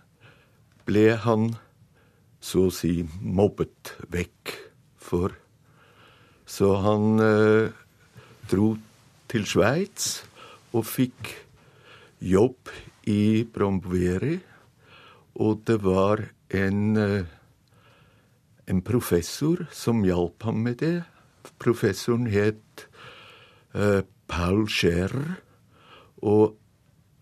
ble 0.89 1.13
han 1.23 1.53
så 2.41 2.67
å 2.69 2.75
si 2.75 3.03
mobbet 3.21 3.95
vekk 4.11 4.55
for. 5.01 5.37
Så 6.49 6.73
han 6.83 7.21
eh, 7.23 7.71
dro 8.51 8.73
til 9.31 9.47
Sveits 9.47 10.25
og 10.75 10.89
fikk 10.89 11.35
jobb 12.25 12.73
i 13.11 13.45
Bromboveri. 13.45 14.41
Og 15.41 15.63
det 15.69 15.79
var 15.85 16.25
en, 16.51 16.97
eh, 16.97 17.29
en 18.67 18.83
professor 18.83 19.69
som 19.71 20.03
hjalp 20.05 20.43
ham 20.49 20.65
med 20.65 20.81
det. 20.83 20.99
Professoren 21.61 22.27
het 22.33 22.87
eh, 23.75 24.01
Paul 24.31 24.67
Scherer 24.71 25.37
og 26.25 26.57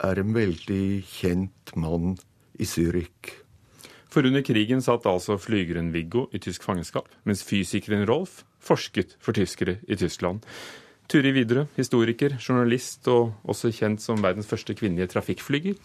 er 0.04 0.20
en 0.22 0.34
veldig 0.34 1.02
kjent 1.10 1.74
mann 1.78 2.16
i 2.58 2.66
Zürich. 2.66 3.34
For 4.08 4.24
under 4.24 4.42
krigen 4.46 4.80
satt 4.82 5.06
altså 5.06 5.36
flygeren 5.40 5.92
Viggo 5.92 6.28
i 6.32 6.40
tysk 6.42 6.64
fangenskap, 6.64 7.10
mens 7.28 7.44
fysikeren 7.46 8.06
Rolf 8.08 8.42
forsket 8.64 9.16
for 9.22 9.36
tyskere 9.36 9.78
i 9.88 9.98
Tyskland. 9.98 10.46
Turi 11.08 11.32
Widerøe, 11.32 11.68
historiker, 11.76 12.34
journalist 12.36 13.08
og 13.08 13.32
også 13.48 13.70
kjent 13.72 14.02
som 14.04 14.20
verdens 14.20 14.48
første 14.48 14.74
kvinnelige 14.76 15.08
trafikkflyger. 15.14 15.76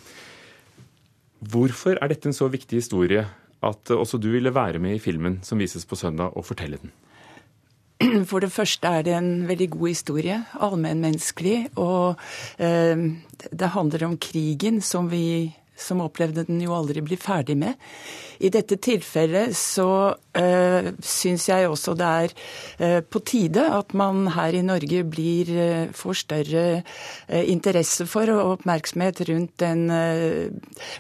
Hvorfor 1.52 2.00
er 2.00 2.12
dette 2.12 2.30
en 2.30 2.36
så 2.36 2.50
viktig 2.52 2.82
historie 2.82 3.24
at 3.64 3.92
også 3.96 4.20
du 4.20 4.30
ville 4.34 4.52
være 4.56 4.82
med 4.84 4.98
i 4.98 5.04
filmen 5.04 5.40
som 5.44 5.60
vises 5.60 5.86
på 5.88 5.96
søndag, 5.96 6.36
og 6.36 6.46
fortelle 6.46 6.80
den? 6.82 6.92
For 8.30 8.44
det 8.44 8.52
første 8.52 8.88
er 8.88 9.06
det 9.06 9.16
en 9.18 9.48
veldig 9.48 9.70
god 9.76 9.88
historie, 9.88 10.40
allmennmenneskelig. 10.60 11.58
Og 11.80 12.16
eh, 12.58 13.04
det 13.52 13.74
handler 13.76 14.08
om 14.08 14.18
krigen 14.18 14.82
som 14.82 15.12
vi 15.12 15.54
som 15.84 16.02
opplevde 16.04 16.46
den 16.48 16.62
jo 16.64 16.74
aldri 16.76 17.04
bli 17.04 17.18
ferdig 17.20 17.58
med. 17.60 17.76
I 18.44 18.50
dette 18.52 18.78
tilfellet 18.82 19.54
så 19.56 20.16
øh, 20.36 20.90
syns 21.00 21.48
jeg 21.50 21.70
også 21.70 21.94
det 22.00 22.08
er 22.08 22.34
øh, 22.80 23.02
på 23.04 23.22
tide 23.24 23.66
at 23.78 23.94
man 23.94 24.28
her 24.34 24.58
i 24.58 24.64
Norge 24.66 25.04
blir, 25.04 25.52
øh, 25.52 25.94
får 25.94 26.20
større 26.24 26.66
øh, 27.30 27.44
interesse 27.44 28.08
for 28.10 28.32
og 28.34 28.58
oppmerksomhet 28.58 29.22
rundt 29.30 29.60
den 29.60 29.86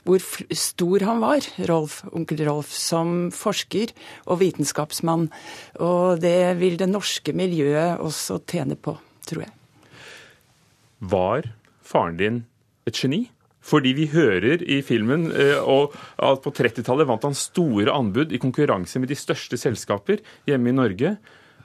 hvor 0.04 0.22
stor 0.54 1.04
han 1.06 1.22
var, 1.22 1.46
Rolf, 1.69 2.04
onkel 2.12 2.43
Rolf, 2.48 2.72
som 2.72 3.32
forsker 3.32 3.93
og 4.26 4.39
vitenskapsmann. 4.41 5.30
Og 5.80 6.22
det 6.22 6.60
vil 6.60 6.78
det 6.80 6.89
norske 6.89 7.34
miljøet 7.34 8.00
også 8.00 8.39
tjene 8.48 8.76
på, 8.76 8.98
tror 9.28 9.46
jeg. 9.46 9.54
Var 11.00 11.50
faren 11.84 12.17
din 12.17 12.43
et 12.88 12.96
geni? 12.96 13.26
Fordi 13.63 13.93
vi 13.95 14.10
hører 14.12 14.63
i 14.67 14.82
filmen 14.84 15.30
eh, 15.32 15.60
at 15.63 16.43
på 16.43 16.52
30-tallet 16.52 17.08
vant 17.08 17.28
han 17.30 17.38
store 17.38 17.93
anbud 17.95 18.34
i 18.36 18.41
konkurranse 18.43 18.99
med 18.99 19.12
de 19.12 19.17
største 19.17 19.60
selskaper 19.60 20.19
hjemme 20.49 20.73
i 20.73 20.76
Norge. 20.76 21.15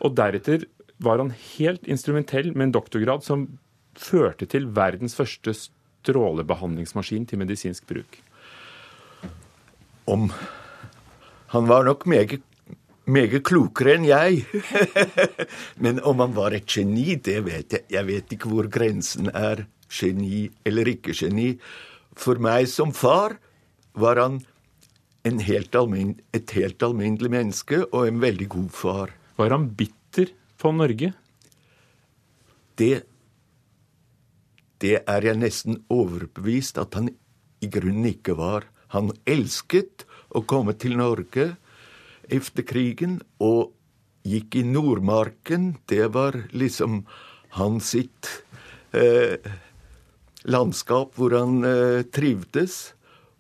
Og 0.07 0.15
deretter 0.19 0.69
var 1.03 1.19
han 1.23 1.35
helt 1.59 1.87
instrumentell 1.91 2.53
med 2.55 2.69
en 2.69 2.77
doktorgrad 2.79 3.27
som 3.27 3.49
førte 3.99 4.47
til 4.51 4.71
verdens 4.75 5.17
første 5.19 5.55
strålebehandlingsmaskin 5.55 7.27
til 7.27 7.43
medisinsk 7.43 7.87
bruk. 7.91 8.21
Om 10.07 10.31
Han 11.49 11.69
var 11.69 11.85
nok 11.85 12.07
meget, 12.07 12.43
meget 13.07 13.43
klokere 13.43 13.95
enn 13.97 14.05
jeg. 14.05 14.45
Men 15.83 16.01
om 16.05 16.21
han 16.21 16.35
var 16.37 16.53
et 16.53 16.69
geni, 16.69 17.15
det 17.15 17.41
vet 17.47 17.73
jeg. 17.73 17.85
Jeg 17.89 18.07
vet 18.07 18.33
ikke 18.37 18.51
hvor 18.53 18.69
grensen 18.69 19.31
er. 19.33 19.65
Geni 19.89 20.51
eller 20.69 20.91
ikke 20.93 21.15
geni. 21.17 21.55
For 22.19 22.41
meg 22.43 22.67
som 22.71 22.91
far 22.97 23.39
var 23.99 24.19
han 24.19 24.41
helt 25.29 25.75
et 26.33 26.51
helt 26.57 26.83
alminnelig 26.83 27.31
menneske 27.31 27.83
og 27.93 28.07
en 28.07 28.21
veldig 28.23 28.49
god 28.49 28.71
far. 28.73 29.15
Var 29.37 29.51
han 29.55 29.69
bitter 29.77 30.33
på 30.59 30.73
Norge? 30.73 31.13
Det, 32.79 33.03
det 34.81 35.03
er 35.07 35.27
jeg 35.27 35.41
nesten 35.43 35.83
overbevist 35.91 36.79
at 36.79 36.95
han 36.95 37.11
i 37.61 37.71
grunnen 37.71 38.07
ikke 38.07 38.37
var. 38.39 38.67
Han 38.95 39.13
elsket 39.27 40.07
å 40.31 40.43
komme 40.49 40.75
til 40.79 40.97
Norge 40.99 41.51
etter 42.29 42.67
krigen 42.67 43.19
og 43.43 43.75
gikk 44.29 44.61
i 44.61 44.65
Nordmarken. 44.67 45.77
Det 45.89 46.09
var 46.15 46.37
liksom 46.53 47.03
hans 47.59 47.93
sitt 47.95 48.31
eh, 48.93 49.39
landskap 50.47 51.19
hvor 51.19 51.35
han 51.37 51.65
eh, 51.67 52.07
trivdes. 52.15 52.95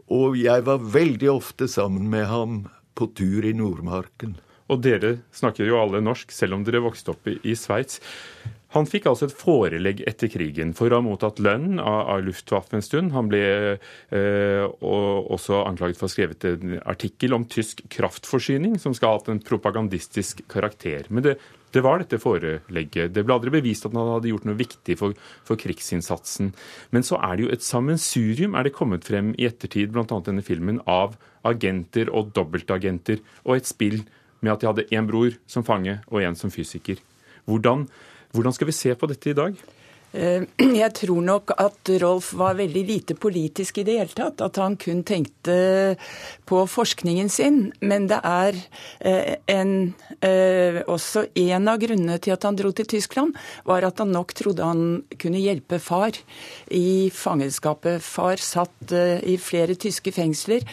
Og 0.08 0.38
jeg 0.40 0.64
var 0.64 0.82
veldig 0.82 1.30
ofte 1.30 1.68
sammen 1.68 2.08
med 2.10 2.26
ham 2.30 2.60
på 2.98 3.10
tur 3.14 3.44
i 3.46 3.54
Nordmarken. 3.54 4.38
Og 4.68 4.82
dere 4.84 5.18
snakker 5.32 5.68
jo 5.68 5.78
alle 5.80 6.00
norsk, 6.04 6.32
selv 6.34 6.58
om 6.58 6.64
dere 6.64 6.82
vokste 6.84 7.14
opp 7.14 7.28
i, 7.30 7.38
i 7.48 7.54
Sveits. 7.56 8.00
Han 8.76 8.84
fikk 8.84 9.06
altså 9.08 9.28
et 9.28 9.36
forelegg 9.36 10.02
etter 10.10 10.28
krigen 10.28 10.74
for 10.76 10.92
å 10.92 10.98
ha 10.98 11.04
mottatt 11.04 11.38
lønn 11.40 11.78
av, 11.80 12.02
av 12.12 12.24
Luftwaffe 12.26 12.76
en 12.76 12.84
stund. 12.84 13.14
Han 13.14 13.30
ble 13.30 13.40
eh, 13.78 14.64
også 14.68 15.62
anklaget 15.62 15.96
for 15.96 16.04
å 16.04 16.10
ha 16.10 16.12
skrevet 16.12 16.48
en 16.50 16.74
artikkel 16.84 17.36
om 17.36 17.46
tysk 17.48 17.80
kraftforsyning, 17.94 18.76
som 18.82 18.96
skal 18.96 19.14
ha 19.14 19.20
hatt 19.22 19.30
en 19.32 19.40
propagandistisk 19.40 20.44
karakter. 20.52 21.08
Men 21.08 21.24
det 21.24 21.38
det 21.74 21.82
var 21.84 22.00
dette 22.00 22.20
forelegget. 22.22 23.12
Det 23.12 23.24
ble 23.26 23.34
aldri 23.36 23.52
bevist 23.52 23.86
at 23.86 23.94
han 23.94 24.12
hadde 24.14 24.30
gjort 24.30 24.46
noe 24.48 24.58
viktig 24.58 24.96
for, 25.00 25.16
for, 25.44 25.60
krigsinnsatsen. 25.60 26.52
Men 26.94 27.06
så 27.06 27.20
er 27.20 27.36
det 27.36 27.44
jo 27.44 27.52
et 27.54 27.66
sammensurium, 27.66 28.56
er 28.56 28.68
det 28.68 28.76
kommet 28.76 29.06
frem 29.08 29.34
i 29.36 29.48
ettertid, 29.48 29.92
bl.a. 29.92 30.06
denne 30.24 30.44
filmen, 30.46 30.80
av 30.88 31.18
agenter 31.48 32.10
og 32.14 32.32
dobbeltagenter, 32.36 33.20
og 33.44 33.58
et 33.58 33.68
spill 33.68 34.00
med 34.40 34.54
at 34.54 34.62
de 34.62 34.70
hadde 34.70 34.86
én 34.94 35.08
bror 35.08 35.36
som 35.50 35.66
fange 35.66 35.98
og 36.08 36.22
én 36.22 36.38
som 36.38 36.52
fysiker. 36.52 37.00
Hvordan, 37.48 37.86
hvordan 38.32 38.54
skal 38.56 38.70
vi 38.70 38.76
se 38.76 38.94
på 38.96 39.08
dette 39.10 39.32
i 39.32 39.36
dag? 39.36 39.56
Eh, 40.18 40.42
jeg 40.82 40.94
tror 40.98 41.22
nok 41.24 41.52
at 41.60 41.92
Rolf 42.02 42.32
var 42.38 42.58
veldig 42.58 42.84
lite 42.88 43.16
politisk 43.18 43.78
i 43.78 43.86
det 43.86 43.98
hele 44.00 44.16
tatt. 44.16 44.42
At 44.44 44.58
han 44.60 44.76
kun 44.80 45.04
tenkte 45.06 45.96
på 46.48 46.62
forskningen 46.68 47.30
sin. 47.32 47.60
Men 47.80 48.08
det 48.10 48.20
er 48.26 48.58
eh, 49.00 49.36
en, 49.54 49.72
eh, 50.24 50.80
også 50.86 51.28
en 51.38 51.70
av 51.70 51.80
grunnene 51.82 52.18
til 52.22 52.34
at 52.34 52.46
han 52.48 52.58
dro 52.58 52.72
til 52.74 52.88
Tyskland, 52.88 53.36
var 53.68 53.86
at 53.86 54.02
han 54.02 54.12
nok 54.14 54.34
trodde 54.36 54.66
han 54.66 55.02
kunne 55.20 55.42
hjelpe 55.42 55.78
far 55.82 56.16
i 56.74 57.10
fangenskapet. 57.14 58.02
Far 58.04 58.40
satt 58.42 58.66
i 58.88 59.36
flere 59.40 59.76
tyske 59.78 60.10
fengsler 60.14 60.64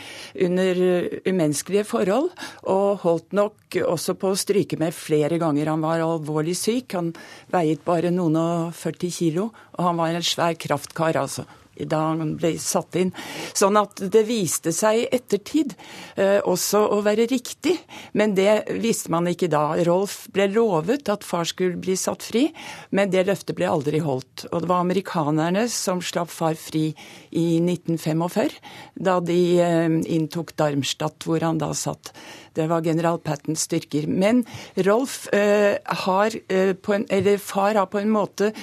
under 0.45 0.79
umenneskelige 1.25 1.85
forhold, 1.87 2.29
og 2.71 3.03
holdt 3.03 3.35
nok 3.35 3.65
også 3.83 4.15
på 4.19 4.31
å 4.31 4.39
stryke 4.39 4.77
med 4.79 4.95
flere 4.95 5.39
ganger. 5.41 5.71
Han 5.71 5.83
var 5.83 6.03
alvorlig 6.03 6.55
syk. 6.57 6.95
Han 6.95 7.11
veiet 7.51 7.83
bare 7.87 8.11
noen 8.13 8.37
og 8.39 8.75
40 8.77 9.11
kilo, 9.15 9.34
og 9.43 9.83
han 9.83 9.99
var 9.99 10.15
en 10.15 10.25
svær 10.25 10.57
kraftkar, 10.59 11.19
altså 11.19 11.45
da 11.83 11.99
han 12.11 12.35
ble 12.39 12.53
satt 12.61 12.95
inn. 12.99 13.11
Sånn 13.55 13.75
at 13.79 13.99
det 13.99 14.23
viste 14.27 14.71
seg 14.75 15.01
i 15.01 15.07
ettertid 15.15 15.75
eh, 16.15 16.39
også 16.39 16.85
å 16.95 17.01
være 17.05 17.27
riktig, 17.31 17.75
men 18.15 18.35
det 18.37 18.77
visste 18.81 19.11
man 19.13 19.27
ikke 19.31 19.49
da. 19.51 19.75
Rolf 19.87 20.25
ble 20.33 20.47
lovet 20.53 21.11
at 21.11 21.27
far 21.27 21.47
skulle 21.49 21.79
bli 21.81 21.97
satt 21.99 22.23
fri, 22.23 22.47
men 22.95 23.11
det 23.11 23.25
løftet 23.27 23.57
ble 23.57 23.69
aldri 23.69 24.01
holdt. 24.03 24.47
Og 24.51 24.63
det 24.63 24.71
var 24.71 24.85
amerikanerne 24.85 25.67
som 25.71 26.03
slapp 26.03 26.31
far 26.31 26.55
fri 26.59 26.87
i 27.35 27.47
1945, 27.59 28.57
da 28.95 29.19
de 29.23 29.41
eh, 29.59 29.99
inntok 30.15 30.55
Darmstadt, 30.55 31.27
hvor 31.27 31.43
han 31.43 31.59
da 31.59 31.73
satt. 31.75 32.13
Det 32.55 32.69
var 32.71 32.85
general 32.85 33.19
Pattens 33.19 33.65
styrker. 33.67 34.07
Men 34.07 34.45
Rolf 34.87 35.25
eh, 35.35 35.75
har 36.05 36.35
eh, 36.47 36.71
på 36.71 36.95
en, 36.95 37.05
eller 37.11 37.41
far 37.41 37.75
har 37.75 37.89
på 37.91 37.99
en 37.99 38.13
måte 38.13 38.53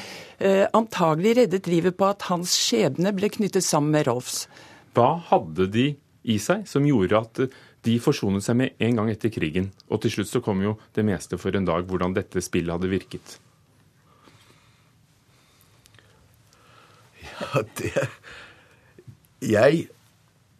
antagelig 0.74 1.36
reddet 1.38 1.68
livet 1.70 1.94
på 1.98 2.06
at 2.10 2.24
hans 2.30 2.54
skjebne 2.58 3.12
ble 3.14 3.30
knyttet 3.30 3.64
sammen 3.66 3.94
med 3.94 4.08
Rolfs. 4.08 4.46
Hva 4.96 5.16
hadde 5.30 5.68
de 5.72 5.86
i 6.28 6.38
seg 6.42 6.66
som 6.68 6.84
gjorde 6.86 7.20
at 7.20 7.40
eh, 7.46 7.54
de 7.82 7.96
forsonet 8.02 8.44
seg 8.44 8.58
med 8.60 8.82
en 8.82 9.00
gang 9.00 9.08
etter 9.12 9.32
krigen? 9.34 9.70
Og 9.88 10.02
til 10.02 10.16
slutt 10.16 10.30
så 10.30 10.42
kom 10.44 10.62
jo 10.64 10.76
det 10.96 11.04
meste 11.06 11.38
for 11.40 11.54
en 11.56 11.66
dag, 11.68 11.86
hvordan 11.88 12.14
dette 12.16 12.42
spillet 12.44 12.74
hadde 12.76 12.92
virket. 12.92 13.38
Ja, 17.42 17.62
det 17.78 17.90
Jeg 19.42 19.88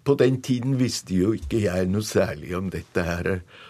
på 0.03 0.17
den 0.19 0.41
tiden 0.43 0.81
visste 0.81 1.15
jo 1.15 1.31
ikke 1.37 1.61
jeg 1.63 1.87
noe 1.93 2.03
særlig 2.03 2.57
om 2.59 2.73
dette 2.73 3.05
her, 3.07 3.29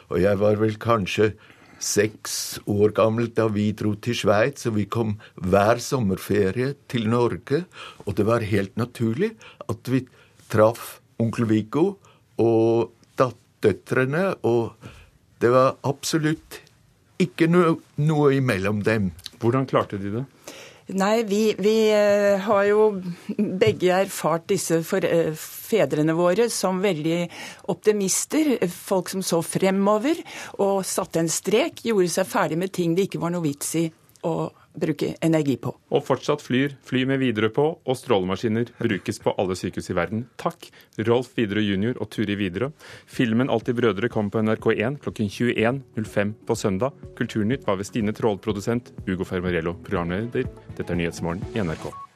og 0.09 0.23
jeg 0.23 0.39
var 0.41 0.57
vel 0.57 0.79
kanskje 0.81 1.35
seks 1.83 2.61
år 2.71 2.95
gammel 2.97 3.29
da 3.35 3.49
vi 3.51 3.71
dro 3.77 3.95
til 3.99 4.17
Sveits, 4.17 4.69
og 4.71 4.77
vi 4.79 4.87
kom 4.87 5.17
hver 5.35 5.83
sommerferie 5.83 6.73
til 6.91 7.09
Norge, 7.11 7.65
og 8.07 8.17
det 8.19 8.27
var 8.29 8.47
helt 8.47 8.77
naturlig 8.79 9.33
at 9.69 9.91
vi 9.91 10.05
traff 10.53 11.01
onkel 11.23 11.49
Viggo 11.51 11.87
og 12.43 12.93
døtrene, 13.63 14.33
og 14.43 14.75
det 15.43 15.51
var 15.55 15.77
absolutt 15.87 16.61
ikke 17.23 17.49
noe, 17.51 17.77
noe 18.03 18.33
imellom 18.35 18.83
dem. 18.87 19.11
Hvordan 19.43 19.69
klarte 19.71 19.99
de 20.03 20.11
det? 20.17 20.25
Nei, 20.87 21.23
vi, 21.23 21.55
vi, 21.59 21.77
eh, 21.95 22.41
har 22.43 22.65
jo 22.67 22.89
begge 23.39 23.93
erfart 23.95 24.49
disse 24.51 24.81
for, 24.83 25.05
eh, 25.05 25.31
fedrene 25.39 26.15
våre 26.19 26.49
som 26.51 26.81
veldig 26.83 27.29
optimister. 27.71 28.57
Folk 28.69 29.09
som 29.09 29.23
så 29.23 29.43
fremover 29.47 30.19
og 30.59 30.83
satte 30.85 31.23
en 31.23 31.31
strek, 31.31 31.85
gjorde 31.87 32.11
seg 32.11 32.27
ferdig 32.27 32.59
med 32.59 32.73
ting 32.73 32.97
det 32.97 33.09
ikke 33.09 33.23
var 33.23 33.31
noe 33.31 33.47
vits 33.47 33.75
i 33.79 33.87
å 34.27 34.51
bruke 34.75 35.15
energi 35.25 35.57
på. 35.61 35.73
Og 35.93 36.05
fortsatt 36.07 36.43
flyr 36.45 36.77
fly 36.87 37.05
med 37.09 37.23
Widerøe 37.23 37.53
på, 37.55 37.67
og 37.83 37.99
strålemaskiner 37.99 38.73
brukes 38.79 39.21
på 39.23 39.35
alle 39.39 39.57
sykehus 39.59 39.91
i 39.93 39.97
verden. 39.99 40.25
Takk, 40.41 40.71
Rolf 41.09 41.33
Widerøe 41.39 41.65
jr. 41.65 41.99
og 41.99 42.11
Turi 42.13 42.37
Widerøe. 42.39 42.73
Filmen 43.07 43.49
'Alltid 43.49 43.79
brødre' 43.81 44.13
kom 44.13 44.31
på 44.31 44.43
NRK1 44.43 45.01
klokken 45.03 45.29
21.05 45.29 46.35
på 46.47 46.55
søndag. 46.55 46.93
Kulturnytt 47.17 47.67
var 47.67 47.77
ved 47.77 47.87
Stine 47.87 48.13
Trål, 48.13 48.39
produsent, 48.39 48.93
Ugo 49.09 49.25
Fermarello, 49.25 49.75
programleder. 49.75 50.49
Dette 50.77 50.93
er 50.93 50.97
Nyhetsmorgen 50.97 51.45
i 51.55 51.61
NRK. 51.61 52.12